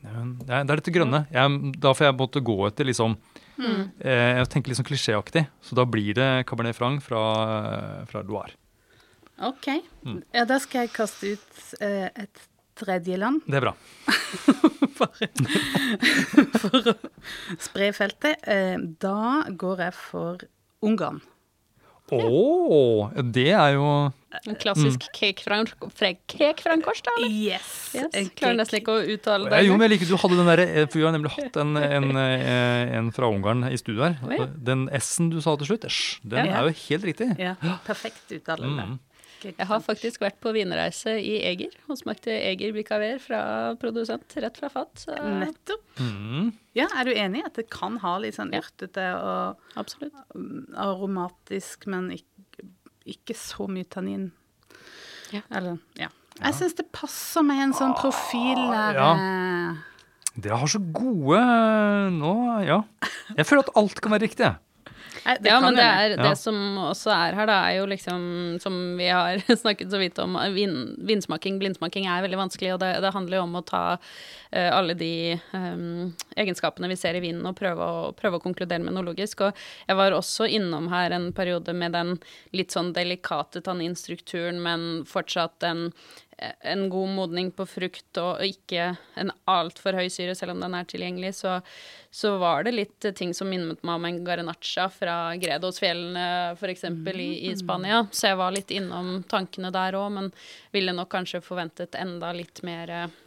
Det 0.00 0.54
er, 0.54 0.64
dette 0.64 0.92
grønne. 0.94 1.26
Jeg, 1.28 1.74
da 1.76 1.92
får 1.92 2.06
jeg 2.06 2.16
måtte 2.16 2.40
gå 2.44 2.56
etter 2.70 2.88
liksom 2.88 3.18
mm. 3.60 3.82
eh, 3.98 4.38
Jeg 4.38 4.48
tenker 4.54 4.72
litt 4.72 4.80
sånn 4.80 4.88
klisjéaktig. 4.88 5.44
Så 5.64 5.76
da 5.76 5.84
blir 5.88 6.16
det 6.16 6.30
Cabernet 6.48 6.78
Franc 6.78 7.04
fra, 7.04 7.24
fra 8.08 8.24
Loire. 8.24 8.56
OK. 9.40 9.68
Mm. 10.04 10.22
Ja, 10.36 10.46
da 10.48 10.60
skal 10.60 10.86
jeg 10.86 10.94
kaste 10.94 11.34
ut 11.34 11.60
eh, 11.84 12.08
et 12.14 12.46
tredjeland. 12.80 13.44
Det 13.46 13.60
er 13.60 13.66
bra. 13.68 13.74
Bare 15.00 15.28
for 16.60 16.92
å 16.92 16.96
spre 17.60 17.92
feltet. 17.96 18.40
Eh, 18.48 18.78
da 19.02 19.44
går 19.48 19.86
jeg 19.86 19.96
for 19.96 20.48
Ungarn. 20.84 21.20
Å, 22.10 22.18
oh, 22.26 23.10
det 23.22 23.52
er 23.54 23.76
jo 23.76 23.84
En 24.46 24.56
klassisk 24.58 25.04
mm. 25.04 25.10
cake-frankors, 25.14 27.02
da? 27.06 27.14
Yes. 27.26 27.68
yes. 27.94 28.30
Klarer 28.38 28.58
nesten 28.58 28.80
ikke 28.80 28.96
å 28.96 29.04
uttale 29.14 29.50
det. 29.52 29.60
Jo, 29.66 29.76
men 29.76 29.86
jeg 29.86 29.94
liker 29.94 30.10
du 30.10 30.16
hadde 30.22 30.38
den 30.40 30.50
der, 30.50 30.62
eh, 30.64 30.88
for 30.88 30.98
Vi 30.98 31.06
har 31.06 31.14
nemlig 31.14 31.32
hatt 31.36 31.60
en, 31.62 31.76
en, 31.78 32.10
eh, 32.18 32.96
en 32.98 33.12
fra 33.14 33.30
Ungarn 33.30 33.68
i 33.70 33.78
studio 33.78 34.08
her. 34.08 34.48
Den 34.56 34.88
S-en 34.98 35.30
du 35.30 35.38
sa 35.44 35.54
til 35.60 35.70
slutt, 35.70 35.86
den 36.22 36.50
ja. 36.50 36.58
er 36.58 36.70
jo 36.70 36.76
helt 36.88 37.06
riktig. 37.12 37.30
Ja, 37.38 37.54
Perfekt 37.86 38.34
uttale. 38.34 38.70
Mm. 38.70 38.98
Jeg 39.44 39.66
har 39.70 39.80
faktisk 39.84 40.20
vært 40.22 40.38
på 40.42 40.52
vinreise 40.54 41.14
i 41.20 41.38
Eger 41.48 41.72
og 41.90 41.98
smakte 42.00 42.32
Eger 42.34 42.74
Bicaver 42.76 43.20
fra 43.22 43.40
produsent, 43.80 44.36
rett 44.42 44.60
fra 44.60 44.70
fat. 44.72 44.92
Så. 45.04 45.16
Nettopp. 45.40 45.84
Mm. 46.00 46.50
Ja, 46.76 46.86
Er 47.00 47.08
du 47.08 47.12
enig 47.14 47.42
i 47.42 47.46
at 47.48 47.56
det 47.58 47.68
kan 47.72 47.96
ha 48.02 48.16
litt 48.22 48.36
sånn 48.36 48.52
urtete 48.56 49.06
og 49.18 49.80
Absolutt. 49.80 50.14
aromatisk, 50.76 51.86
men 51.90 52.10
ikke, 52.18 52.68
ikke 53.16 53.36
så 53.38 53.68
mye 53.70 53.88
tannin? 53.90 54.30
Ja. 55.34 55.42
Eller, 55.50 55.78
ja. 55.98 56.10
Jeg 56.40 56.56
syns 56.56 56.76
det 56.78 56.88
passer 56.94 57.44
med 57.44 57.60
en 57.60 57.76
sånn 57.76 57.92
profil 57.98 58.60
der 58.70 58.96
ja. 58.96 59.10
Det 60.40 60.52
har 60.54 60.70
så 60.70 60.78
gode 60.94 61.40
nå, 62.14 62.34
ja. 62.64 62.80
Jeg 63.36 63.46
føler 63.48 63.66
at 63.66 63.72
alt 63.76 64.00
kan 64.00 64.14
være 64.14 64.28
riktig. 64.28 64.50
Nei, 65.24 65.36
ja, 65.44 65.58
men 65.60 65.76
det, 65.76 65.84
er, 65.84 66.14
det 66.20 66.32
som 66.40 66.56
også 66.80 67.12
er 67.12 67.36
her, 67.36 67.48
da, 67.50 67.58
er 67.68 67.78
jo 67.80 67.88
liksom, 67.90 68.22
som 68.62 68.76
vi 68.98 69.08
har 69.10 69.42
snakket 69.62 69.92
så 69.92 70.00
vidt 70.00 70.18
om, 70.22 70.38
vin, 70.54 70.76
vinsmaking, 71.06 71.58
blindsmaking 71.60 72.08
er 72.08 72.24
veldig 72.24 72.40
vanskelig, 72.40 72.74
og 72.74 72.80
det, 72.82 72.92
det 73.04 73.12
handler 73.14 73.40
jo 73.40 73.44
om 73.46 73.58
å 73.60 73.64
ta 73.66 73.82
uh, 73.96 74.70
alle 74.70 74.96
de 74.98 75.12
um, 75.52 76.10
egenskapene 76.40 76.90
vi 76.90 76.98
ser 77.00 77.18
i 77.18 77.24
vinen, 77.24 77.44
og 77.46 77.58
prøve 77.58 77.84
å, 77.84 78.08
prøve 78.16 78.40
å, 78.40 78.44
konkludere 78.44 78.82
med 78.84 78.96
noe 78.96 79.10
logisk. 79.10 79.44
Og 79.46 79.64
jeg 79.86 80.00
var 80.00 80.16
også 80.16 80.48
innom 80.48 80.88
her 80.92 81.14
en 81.16 81.30
periode 81.36 81.74
med 81.76 81.96
den 81.96 82.16
litt 82.56 82.74
sånn 82.74 82.94
delikate 82.96 83.62
tanninstrukturen, 83.66 84.62
men 84.64 84.88
fortsatt 85.08 85.68
en 85.68 85.88
en 86.60 86.88
god 86.90 87.08
modning 87.08 87.50
på 87.52 87.66
frukt 87.68 88.18
og 88.20 88.40
ikke 88.44 88.94
en 89.20 89.32
altfor 89.50 89.96
høy 89.98 90.08
syre, 90.12 90.34
selv 90.38 90.54
om 90.54 90.62
den 90.64 90.76
er 90.76 90.86
tilgjengelig, 90.88 91.34
så, 91.40 91.58
så, 92.10 92.34
var 92.40 92.64
det 92.64 92.74
litt 92.74 93.08
ting 93.16 93.34
som 93.36 93.50
minnet 93.52 93.82
meg 93.84 93.98
om 93.98 94.06
en 94.08 94.20
garnacha 94.24 94.88
fra 94.92 95.16
Gredosfjellene 95.40 96.26
f.eks. 96.56 96.86
I, 96.88 97.30
i 97.50 97.52
mm. 97.52 97.58
Spania. 97.60 98.04
Så 98.12 98.30
jeg 98.30 98.40
var 98.40 98.54
litt 98.56 98.72
innom 98.74 99.18
tankene 99.30 99.72
der 99.74 99.98
òg, 100.00 100.08
men 100.16 100.30
ville 100.74 100.94
nok 100.96 101.12
kanskje 101.12 101.42
forventet 101.44 101.98
enda 102.00 102.32
litt 102.36 102.62
mer 102.66 102.94
eh, 102.94 103.18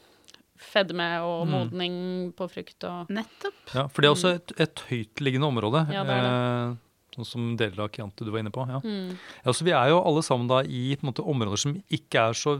fedme 0.63 1.10
og 1.26 1.43
mm. 1.45 1.54
modning 1.58 1.99
mm. 1.99 2.32
på 2.39 2.49
frukt 2.52 2.89
og 2.89 3.13
Nettopp. 3.13 3.62
Ja, 3.76 3.86
for 3.89 4.02
det 4.02 4.10
er 4.10 4.17
også 4.17 4.34
et, 4.39 4.56
et 4.65 4.88
høytliggende 4.89 5.54
område. 5.54 5.86
Ja, 5.93 6.08
det 6.08 6.17
er 6.17 6.28
det. 6.28 6.34
Eh, 6.34 6.82
Sånn 7.13 7.28
som 7.30 7.49
deler 7.58 7.84
av 7.86 7.91
Chianti 7.93 8.26
du 8.26 8.32
var 8.34 8.41
inne 8.41 8.49
på. 8.54 8.63
Ja. 8.65 8.80
Mm. 8.82 9.17
ja 9.45 9.54
så 9.54 9.65
vi 9.67 9.73
er 9.78 9.91
jo 9.91 9.99
alle 10.02 10.23
sammen 10.26 10.49
da 10.49 10.63
i 10.65 10.95
måte, 11.06 11.21
områder 11.21 11.62
som 11.62 11.76
ikke 11.93 12.30
er 12.32 12.38
så 12.38 12.56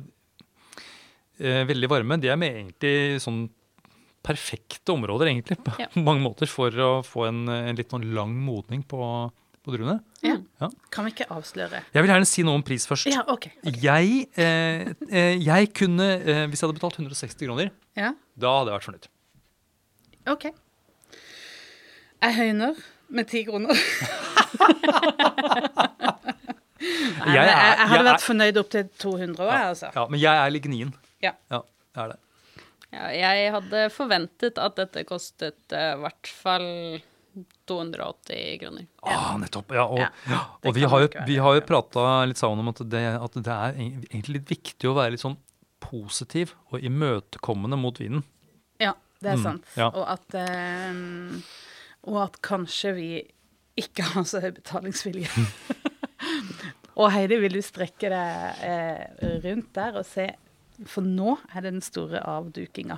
veldig 1.40 1.90
varme, 1.90 2.20
de 2.22 2.30
er 2.30 2.40
med 2.40 2.60
egentlig 2.60 3.22
sånn 3.24 3.46
perfekte 4.24 4.94
områder, 4.94 5.30
egentlig, 5.32 5.60
på 5.64 5.74
ja. 5.82 5.90
mange 6.08 6.24
måter, 6.24 6.50
for 6.50 6.74
å 6.80 6.92
få 7.06 7.28
en, 7.30 7.46
en 7.52 7.80
litt 7.80 7.94
sånn 7.94 8.06
lang 8.16 8.34
modning 8.46 8.84
på, 8.88 9.02
på 9.64 9.76
druene. 9.76 9.98
Ja. 10.24 10.38
ja. 10.62 10.70
Kan 10.94 11.08
vi 11.08 11.14
ikke 11.16 11.28
avsløre? 11.34 11.84
Jeg 11.94 12.06
vil 12.06 12.14
gjerne 12.14 12.30
si 12.30 12.46
noe 12.48 12.60
om 12.60 12.66
pris 12.66 12.88
først. 12.90 13.10
Ja, 13.12 13.26
ok. 13.28 13.50
okay. 13.52 13.76
Jeg, 13.84 14.28
eh, 14.40 14.94
eh, 15.10 15.36
jeg, 15.44 15.74
kunne, 15.76 16.10
eh, 16.22 16.46
hvis 16.48 16.64
jeg 16.64 16.70
hadde 16.70 16.80
betalt 16.80 17.02
160 17.02 17.44
kroner, 17.44 17.74
ja. 18.00 18.14
da 18.40 18.58
hadde 18.60 18.72
jeg 18.72 18.80
vært 18.80 18.90
fornøyd. 18.90 19.10
OK. 20.34 20.50
Jeg 22.24 22.40
høyner 22.40 22.84
med 23.12 23.28
ti 23.28 23.44
kroner. 23.50 23.80
Nei, 26.84 27.34
jeg, 27.36 27.48
er, 27.48 27.64
jeg, 27.80 27.88
hadde 27.94 28.06
vært 28.10 28.26
fornøyd 28.26 28.60
opp 28.60 28.70
til 28.74 28.92
200 29.04 29.46
år, 29.46 29.54
ja, 29.54 29.64
altså. 29.72 29.90
Ja, 29.96 30.04
men 30.12 30.22
jeg 30.22 30.44
er 30.44 30.54
litt 30.54 30.68
gnien. 30.68 30.94
Ja. 31.24 31.34
ja 31.54 31.64
det 31.64 32.04
er 32.04 32.14
det. 32.14 32.20
Ja, 32.94 33.08
jeg 33.18 33.54
hadde 33.56 33.88
forventet 33.94 34.60
at 34.62 34.78
dette 34.78 35.04
kostet 35.10 35.74
i 35.74 35.82
uh, 35.96 36.04
hvert 36.04 36.30
fall 36.30 36.68
280 37.66 38.60
kroner. 38.62 38.86
Ah, 39.02 39.34
nettopp. 39.42 39.72
Ja, 39.74 39.88
og, 39.88 40.04
ja, 40.30 40.42
og 40.62 40.76
vi, 40.76 40.84
har 40.86 41.06
jo, 41.06 41.10
vi 41.26 41.40
har 41.42 41.58
jo 41.58 41.64
prata 41.66 42.04
litt 42.30 42.38
sammen 42.38 42.62
om 42.62 42.70
at 42.70 42.84
det, 42.92 43.02
at 43.18 43.40
det, 43.40 43.56
er 43.56 43.80
egentlig 43.80 44.38
litt 44.38 44.54
viktig 44.54 44.92
å 44.92 44.96
være 45.00 45.16
litt 45.16 45.24
sånn 45.24 45.40
positiv 45.84 46.54
og 46.72 46.84
imøtekommende 46.86 47.80
mot 47.80 47.98
vinen. 48.00 48.22
Ja, 48.82 48.94
det 49.24 49.34
er 49.34 49.40
mm, 49.40 49.48
sant. 49.48 49.72
Ja. 49.80 49.90
Og, 49.90 50.06
at, 50.14 50.38
um, 50.92 51.42
og 52.12 52.22
at 52.28 52.38
kanskje 52.46 52.94
vi 53.00 53.10
ikke 53.80 54.06
har 54.14 54.28
så 54.30 54.44
høy 54.44 54.52
betalingsvilje. 54.60 55.32
og 56.94 57.12
Heidi, 57.14 57.40
vil 57.42 57.58
du 57.58 57.62
strekke 57.66 58.10
deg 58.14 58.64
eh, 58.68 59.28
rundt 59.46 59.72
der 59.76 60.02
og 60.02 60.08
se 60.08 60.30
for 60.90 61.06
nå 61.06 61.38
er 61.54 61.64
det 61.64 61.76
den 61.76 61.86
store 61.86 62.22
avdukinga. 62.26 62.98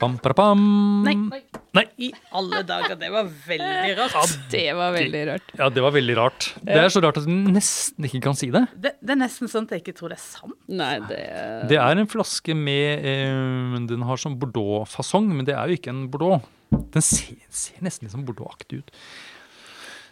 Bam, 0.00 0.16
para, 0.18 0.32
bam. 0.34 0.60
Nei. 1.04 1.42
Nei. 1.76 1.82
I 2.00 2.08
alle 2.34 2.62
dager, 2.66 2.96
det 2.98 3.10
var 3.12 3.28
veldig 3.28 3.90
rart. 3.98 4.32
Det 4.50 4.64
var 4.74 4.94
veldig 4.96 5.20
rart. 5.28 5.50
Ja, 5.60 5.68
det 5.70 5.82
var 5.84 5.92
veldig 5.94 6.14
rart. 6.16 6.46
Det 6.64 6.78
er 6.80 6.88
så 6.90 7.02
rart 7.04 7.20
at 7.20 7.28
du 7.28 7.34
nesten 7.52 8.08
ikke 8.08 8.22
kan 8.24 8.38
si 8.38 8.48
det. 8.54 8.64
Det, 8.74 8.94
det 8.98 9.14
er 9.14 9.20
nesten 9.20 9.50
sånn 9.52 9.68
at 9.68 9.76
jeg 9.76 9.84
ikke 9.84 9.94
tror 10.00 10.14
det 10.14 10.16
er 10.16 10.24
sant. 10.24 10.56
Nei, 10.72 10.94
det 11.10 11.20
Det 11.70 11.78
er 11.78 12.00
en 12.00 12.08
flaske 12.10 12.56
med 12.56 13.04
eh, 13.12 13.76
Den 13.92 14.06
har 14.08 14.22
sånn 14.22 14.38
Bordeaux-fasong, 14.40 15.28
men 15.36 15.46
det 15.46 15.54
er 15.58 15.70
jo 15.70 15.78
ikke 15.78 15.92
en 15.92 16.06
Bordeaux. 16.10 16.48
Den 16.96 17.04
ser, 17.04 17.36
ser 17.52 17.84
nesten 17.84 18.08
litt 18.08 18.16
sånn 18.16 18.26
Bordeaux-aktig 18.26 18.80
ut. 18.80 18.96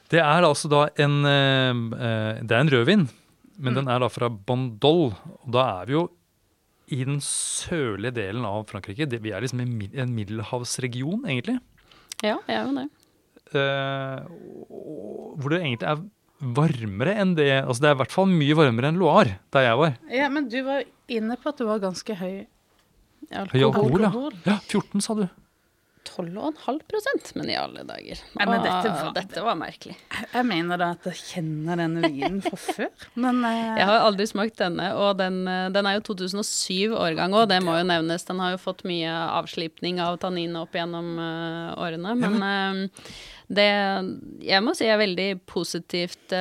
Det 0.09 0.21
er 0.25 0.47
altså 0.47 0.71
da 0.73 0.87
en 1.05 1.16
eh, 1.29 1.81
eh, 1.99 2.38
Det 2.40 2.55
er 2.55 2.62
en 2.64 2.73
rødvin, 2.73 3.09
men 3.59 3.77
den 3.77 3.90
er 3.90 4.01
da 4.01 4.09
fra 4.12 4.31
Bandol. 4.31 5.12
Og 5.42 5.51
da 5.53 5.66
er 5.81 5.90
vi 5.90 5.97
jo 5.99 6.05
i 6.88 7.03
den 7.05 7.18
sørlige 7.25 8.14
delen 8.16 8.47
av 8.49 8.62
Frankrike. 8.71 9.09
Vi 9.21 9.33
er 9.35 9.44
liksom 9.44 9.61
i 9.61 9.90
en 10.01 10.14
middelhavsregion, 10.16 11.27
egentlig. 11.29 11.59
Ja, 12.25 12.38
jeg 12.49 12.57
er 12.57 12.62
jo 12.64 12.77
det. 12.79 12.87
Eh, 13.59 14.23
hvor 15.38 15.53
det 15.53 15.61
egentlig 15.62 15.88
er 15.88 16.01
varmere 16.38 17.14
enn 17.18 17.31
det 17.35 17.47
Altså 17.62 17.81
det 17.81 17.88
er 17.88 17.94
i 17.97 17.99
hvert 18.03 18.12
fall 18.12 18.27
mye 18.29 18.57
varmere 18.59 18.90
enn 18.92 18.99
Loire, 19.01 19.38
der 19.55 19.64
jeg 19.64 19.81
var. 19.81 19.94
Ja, 20.12 20.29
Men 20.29 20.49
du 20.53 20.59
var 20.66 20.85
inne 21.09 21.37
på 21.40 21.53
at 21.53 21.61
du 21.61 21.64
var 21.68 21.81
ganske 21.83 22.14
høy 22.14 22.47
Høy 23.29 23.61
alkohol, 23.61 24.01
ja. 24.01 24.09
Alkohol. 24.09 24.37
Ja, 24.47 24.55
14, 24.73 25.03
sa 25.05 25.14
du. 25.18 25.27
12,5% 26.05 27.33
men 27.39 27.51
i 27.51 27.57
alle 27.59 27.83
dager. 27.89 28.21
Nei, 28.39 28.47
men 28.49 28.63
dette 28.65 28.93
var- 28.95 29.13
dette 29.17 29.43
var 29.45 29.57
merkelig. 29.59 29.97
Jeg 30.33 30.47
mener 30.49 30.79
da 30.81 30.91
at 30.95 31.09
jeg 31.11 31.19
kjenner 31.21 31.81
denne 31.81 32.03
vinen 32.11 32.41
fra 32.45 32.59
før, 32.69 33.07
men 33.15 33.41
uh... 33.45 33.79
Jeg 33.79 33.89
har 33.91 34.05
aldri 34.07 34.27
smakt 34.31 34.59
denne, 34.61 34.91
og 34.99 35.17
den, 35.21 35.41
eh, 35.49 35.69
den 35.75 35.89
er 35.89 35.99
jo 35.99 36.05
2007-årgang 36.13 37.35
òg, 37.37 37.49
det 37.51 37.61
må 37.67 37.77
jo 37.79 37.87
nevnes. 37.89 38.25
Den 38.29 38.41
har 38.45 38.55
jo 38.55 38.63
fått 38.63 38.85
mye 38.89 39.11
avslipning 39.41 40.01
av 40.05 40.19
tanninene 40.23 40.63
opp 40.65 40.75
gjennom 40.79 41.13
uh, 41.19 41.75
årene, 41.83 42.15
men 42.19 42.39
uh, 42.43 43.13
det 43.49 43.69
Jeg 44.45 44.61
må 44.61 44.75
si 44.77 44.85
jeg 44.85 44.93
er 44.93 45.01
veldig 45.01 45.29
positivt 45.49 46.35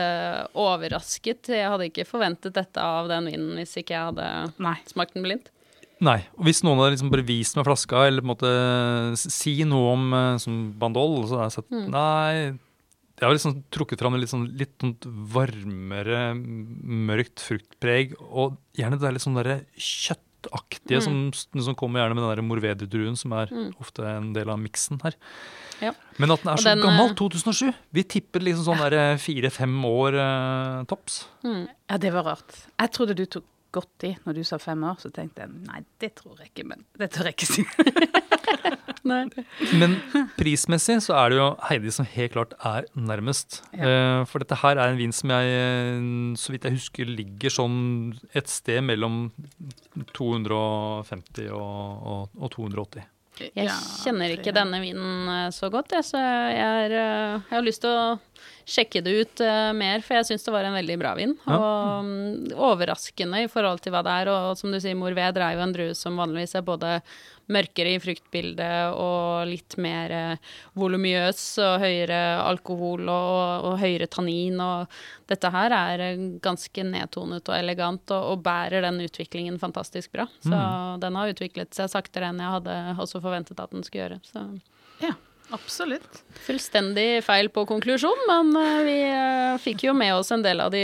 overrasket. 0.60 1.48
Jeg 1.56 1.70
hadde 1.72 1.88
ikke 1.88 2.04
forventet 2.08 2.58
dette 2.58 2.84
av 2.84 3.08
den 3.08 3.30
vinen 3.32 3.54
hvis 3.62 3.78
ikke 3.80 3.96
jeg 3.96 4.10
hadde 4.10 4.26
Nei. 4.60 4.74
smakt 4.91 5.15
den 5.15 5.24
blindt. 5.24 5.48
Nei. 6.03 6.19
og 6.38 6.45
Hvis 6.45 6.62
noen 6.65 6.81
har 6.83 6.93
liksom 6.93 7.10
bare 7.13 7.25
vist 7.25 7.57
meg 7.57 7.65
flaska, 7.67 8.05
eller 8.07 8.21
på 8.21 8.27
en 8.27 8.33
måte 8.36 8.51
si 9.21 9.55
noe 9.67 9.95
om 9.95 10.07
eh, 10.13 10.38
som 10.43 10.60
Bandol, 10.77 11.23
så 11.29 11.41
har 11.41 11.49
jeg 11.49 11.57
sagt 11.57 11.73
nei. 11.73 12.53
Jeg 13.17 13.25
har 13.25 13.33
liksom 13.33 13.63
trukket 13.73 14.01
fram 14.03 14.13
litt 14.21 14.29
sånn 14.29 14.45
litt 14.60 14.75
sånt 14.77 15.07
varmere, 15.33 16.36
mørkt 16.38 17.41
fruktpreg, 17.41 18.13
og 18.29 18.60
gjerne 18.77 18.99
det 19.01 19.10
er 19.10 19.15
litt 19.15 19.25
sånn 19.25 19.39
derre 19.39 19.55
kjøttaktige 19.73 21.01
som, 21.01 21.31
som 21.33 21.77
kommer 21.79 22.03
gjerne 22.03 22.13
med 22.13 22.27
den 22.27 22.36
der 22.36 22.45
morvedre-druen, 22.45 23.17
som 23.17 23.33
er 23.39 23.49
ofte 23.81 24.05
en 24.05 24.29
del 24.38 24.53
av 24.53 24.62
miksen 24.62 25.01
her. 25.01 25.17
Ja. 25.81 25.95
Men 26.21 26.33
at 26.33 26.45
den 26.45 26.53
er 26.53 26.60
Og 26.60 26.62
så 26.62 26.69
den, 26.69 26.86
gammel, 26.86 27.12
eh, 27.12 27.17
2007 27.17 27.67
Vi 27.93 28.03
tipper 28.10 28.41
liksom 28.41 28.65
sånn 28.65 28.79
der 28.86 29.19
fire-fem 29.21 29.75
år 29.89 30.15
eh, 30.21 30.86
tops. 30.89 31.23
Ja, 31.41 31.97
det 32.01 32.13
var 32.13 32.29
rart. 32.36 32.62
Jeg 32.77 32.93
trodde 32.93 33.17
du 33.17 33.25
tok 33.25 33.49
godt 33.78 34.08
i 34.10 34.13
når 34.26 34.40
du 34.40 34.44
sa 34.48 34.60
fem 34.62 34.84
år, 34.90 35.00
så 35.02 35.12
tenkte 35.13 35.46
jeg 35.46 35.54
nei, 35.70 35.84
det 36.02 36.16
tror 36.20 36.42
jeg 36.42 36.52
ikke, 36.52 36.68
men 36.74 36.84
det 37.00 37.12
tør 37.16 37.32
jeg 37.32 37.38
ikke 37.38 37.52
si. 37.54 37.68
Nei. 39.08 39.24
Men 39.80 39.96
prismessig 40.36 40.98
så 41.06 41.16
er 41.16 41.32
det 41.32 41.38
jo 41.40 41.48
Heidi 41.70 41.92
som 41.96 42.08
helt 42.12 42.34
klart 42.34 42.56
er 42.68 42.88
nærmest. 42.92 43.62
Ja. 43.72 44.26
for 44.28 44.44
dette 44.44 44.58
her 44.60 44.76
er 44.76 44.92
en 44.92 45.00
vin 45.00 45.13
som 45.16 45.32
jeg, 45.32 45.54
eh, 45.56 46.02
så 46.40 46.52
vidt 46.52 46.68
jeg 46.68 46.76
husker, 46.76 47.12
ligger 47.20 47.54
sånn 47.54 47.78
et 48.36 48.52
sted 48.52 48.82
mellom 48.84 49.30
250 50.18 51.54
og, 51.56 51.62
og, 51.62 52.36
og 52.36 52.52
280. 52.58 53.08
Jeg 53.38 53.70
kjenner 54.02 54.34
ikke 54.34 54.54
denne 54.56 54.80
vinen 54.82 55.30
eh, 55.30 55.50
så 55.54 55.70
godt, 55.74 55.94
jeg, 55.94 56.06
så 56.08 56.22
jeg, 56.22 56.58
er, 56.58 56.96
eh, 56.98 57.36
jeg 57.38 57.54
har 57.54 57.66
lyst 57.66 57.84
til 57.86 57.94
å 57.94 58.18
sjekke 58.67 59.01
det 59.03 59.13
ut 59.15 59.41
uh, 59.45 59.71
mer, 59.75 60.03
for 60.03 60.19
jeg 60.19 60.27
syns 60.32 60.43
det 60.43 60.53
var 60.53 60.67
en 60.67 60.75
veldig 60.75 60.99
bra 60.99 61.13
vin. 61.17 61.34
Ja. 61.47 61.56
Og 61.56 62.03
um, 62.03 62.51
overraskende 62.67 63.45
i 63.45 63.49
forhold 63.51 63.82
til 63.84 63.95
hva 63.95 64.03
det 64.03 64.19
er. 64.23 64.32
Og 64.34 64.60
som 64.60 64.73
du 64.73 64.82
sier, 64.84 64.97
morveder 64.99 65.45
er 65.45 65.56
jo 65.56 65.63
en 65.63 65.75
drue 65.75 65.95
som 65.97 66.19
vanligvis 66.19 66.58
er 66.60 66.67
både 66.67 66.99
mørkere 67.47 67.93
i 67.95 67.99
fruktbildet 68.03 68.97
og 68.99 69.47
litt 69.47 69.77
mer 69.80 70.12
uh, 70.12 70.56
volumiøs 70.75 71.43
og 71.63 71.86
høyere 71.86 72.21
alkohol 72.43 73.08
og, 73.08 73.69
og 73.71 73.77
høyere 73.80 74.10
tannin. 74.12 74.60
Og 74.60 74.99
dette 75.32 75.51
her 75.53 75.75
er 75.75 76.03
eh, 76.03 76.25
ganske 76.43 76.84
nedtonet 76.88 77.47
og 77.47 77.56
elegant 77.56 78.15
og, 78.15 78.34
og 78.34 78.43
bærer 78.43 78.84
den 78.84 78.99
utviklingen 79.08 79.60
fantastisk 79.63 80.12
bra. 80.15 80.27
Så 80.43 80.60
den 81.03 81.19
har 81.19 81.32
utviklet 81.32 81.75
seg 81.75 81.91
saktere 81.91 82.34
enn 82.34 82.43
jeg 82.43 82.58
hadde 82.60 82.75
også 82.99 83.23
forventet 83.23 83.63
at 83.63 83.71
den 83.71 83.88
skulle 83.88 84.06
gjøre. 84.10 84.19
Så 84.27 84.43
absolutt. 85.55 86.23
fullstendig 86.45 87.23
feil 87.25 87.49
på 87.53 87.65
konklusjon, 87.69 88.23
men 88.29 88.49
eh, 88.62 88.79
vi 88.88 88.95
eh, 89.10 89.57
fikk 89.63 89.88
jo 89.88 89.93
med 89.97 90.15
oss 90.15 90.31
en 90.36 90.43
del 90.45 90.62
av 90.63 90.71
de 90.73 90.81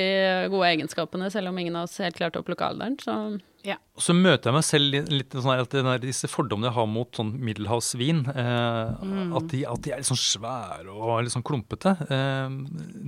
gode 0.51 0.69
egenskapene, 0.73 1.29
selv 1.33 1.51
om 1.51 1.59
ingen 1.59 1.75
av 1.79 1.89
oss 1.89 1.97
helt 2.03 2.17
klarte 2.17 2.41
å 2.41 2.45
plukke 2.47 2.67
alderen. 2.69 2.97
Så 3.03 3.17
Ja. 3.63 3.77
Så 3.95 4.11
møter 4.11 4.49
jeg 4.49 4.55
meg 4.57 4.65
selv 4.67 5.09
litt, 5.11 5.31
sånn 5.31 5.53
her 5.53 5.61
at 5.63 5.71
der, 5.71 6.01
disse 6.03 6.27
fordommene 6.27 6.67
jeg 6.67 6.75
har 6.75 6.87
mot 6.91 7.15
sånn 7.15 7.29
middelhavsvin, 7.39 8.25
eh, 8.33 9.37
at, 9.39 9.47
de, 9.53 9.61
at 9.69 9.85
de 9.85 9.93
er 9.93 10.01
litt 10.01 10.09
sånn 10.09 10.19
svære 10.19 10.91
og 10.91 11.21
litt 11.23 11.31
sånn 11.31 11.45
klumpete, 11.47 11.93
eh, 12.11 12.57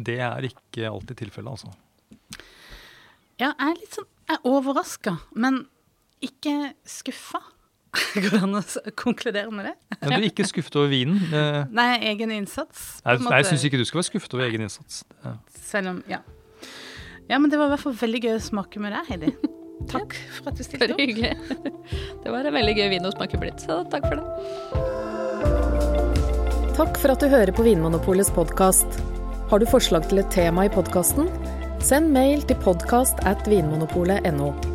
det 0.08 0.20
er 0.24 0.48
ikke 0.48 0.88
alltid 0.88 1.26
tilfellet, 1.26 1.58
altså. 1.58 1.74
Ja, 3.36 3.50
jeg 3.52 3.68
er 3.68 3.80
litt 3.82 3.98
sånn 3.98 4.12
Jeg 4.26 4.40
er 4.40 4.48
overraska, 4.50 5.12
men 5.38 5.66
ikke 6.24 6.74
skuffa. 6.88 7.42
Går 8.16 8.30
det 8.36 8.42
an 8.44 8.56
å 8.60 8.62
konkludere 9.00 9.52
med 9.56 9.66
det? 9.70 9.76
Men 10.02 10.10
du 10.12 10.16
er 10.18 10.28
ikke 10.30 10.46
skuffet 10.50 10.76
over 10.80 10.90
vinen. 10.92 11.18
Eh, 11.32 11.62
Nei, 11.76 11.90
egen 12.12 12.32
innsats. 12.36 13.02
på 13.02 13.10
nei, 13.10 13.18
nei, 13.30 13.38
jeg 13.42 13.50
syns 13.54 13.64
ikke 13.70 13.80
du 13.82 13.86
skal 13.88 14.00
være 14.02 14.10
skuffet 14.12 14.34
over 14.38 14.44
egen 14.50 14.62
innsats. 14.68 15.04
Ja. 15.24 15.36
Selv 15.66 15.88
om 15.96 16.00
Ja. 16.12 16.20
Ja, 17.30 17.40
men 17.42 17.50
det 17.50 17.58
var 17.58 17.66
i 17.66 17.74
hvert 17.74 17.82
fall 17.82 17.96
veldig 17.98 18.20
gøy 18.22 18.36
å 18.38 18.42
smake 18.44 18.78
med 18.84 18.94
deg, 18.94 19.04
Heidi. 19.10 19.32
Takk 19.92 20.14
for 20.38 20.52
at 20.52 20.60
du 20.60 20.64
stilte 20.66 20.92
opp. 20.94 21.00
hyggelig. 21.02 21.34
Det 22.24 22.30
var 22.34 22.46
en 22.48 22.54
veldig 22.56 22.76
gøy 22.78 22.90
vin 22.94 23.06
å 23.06 23.12
smake 23.14 23.38
blitt, 23.42 23.60
så 23.66 23.82
takk 23.92 24.06
for 24.10 24.16
det. 24.22 24.26
Takk 26.78 26.98
for 27.02 27.14
at 27.14 27.22
du 27.22 27.28
hører 27.32 27.54
på 27.56 27.64
Vinmonopolets 27.66 28.32
podkast. 28.36 28.98
Har 29.52 29.62
du 29.62 29.66
forslag 29.70 30.08
til 30.10 30.20
et 30.24 30.32
tema 30.34 30.66
i 30.66 30.72
podkasten? 30.74 31.30
Send 31.86 32.10
mail 32.16 32.42
til 32.50 32.58
podkast 32.66 33.20
at 33.30 33.46
vinmonopolet.no. 33.52 34.75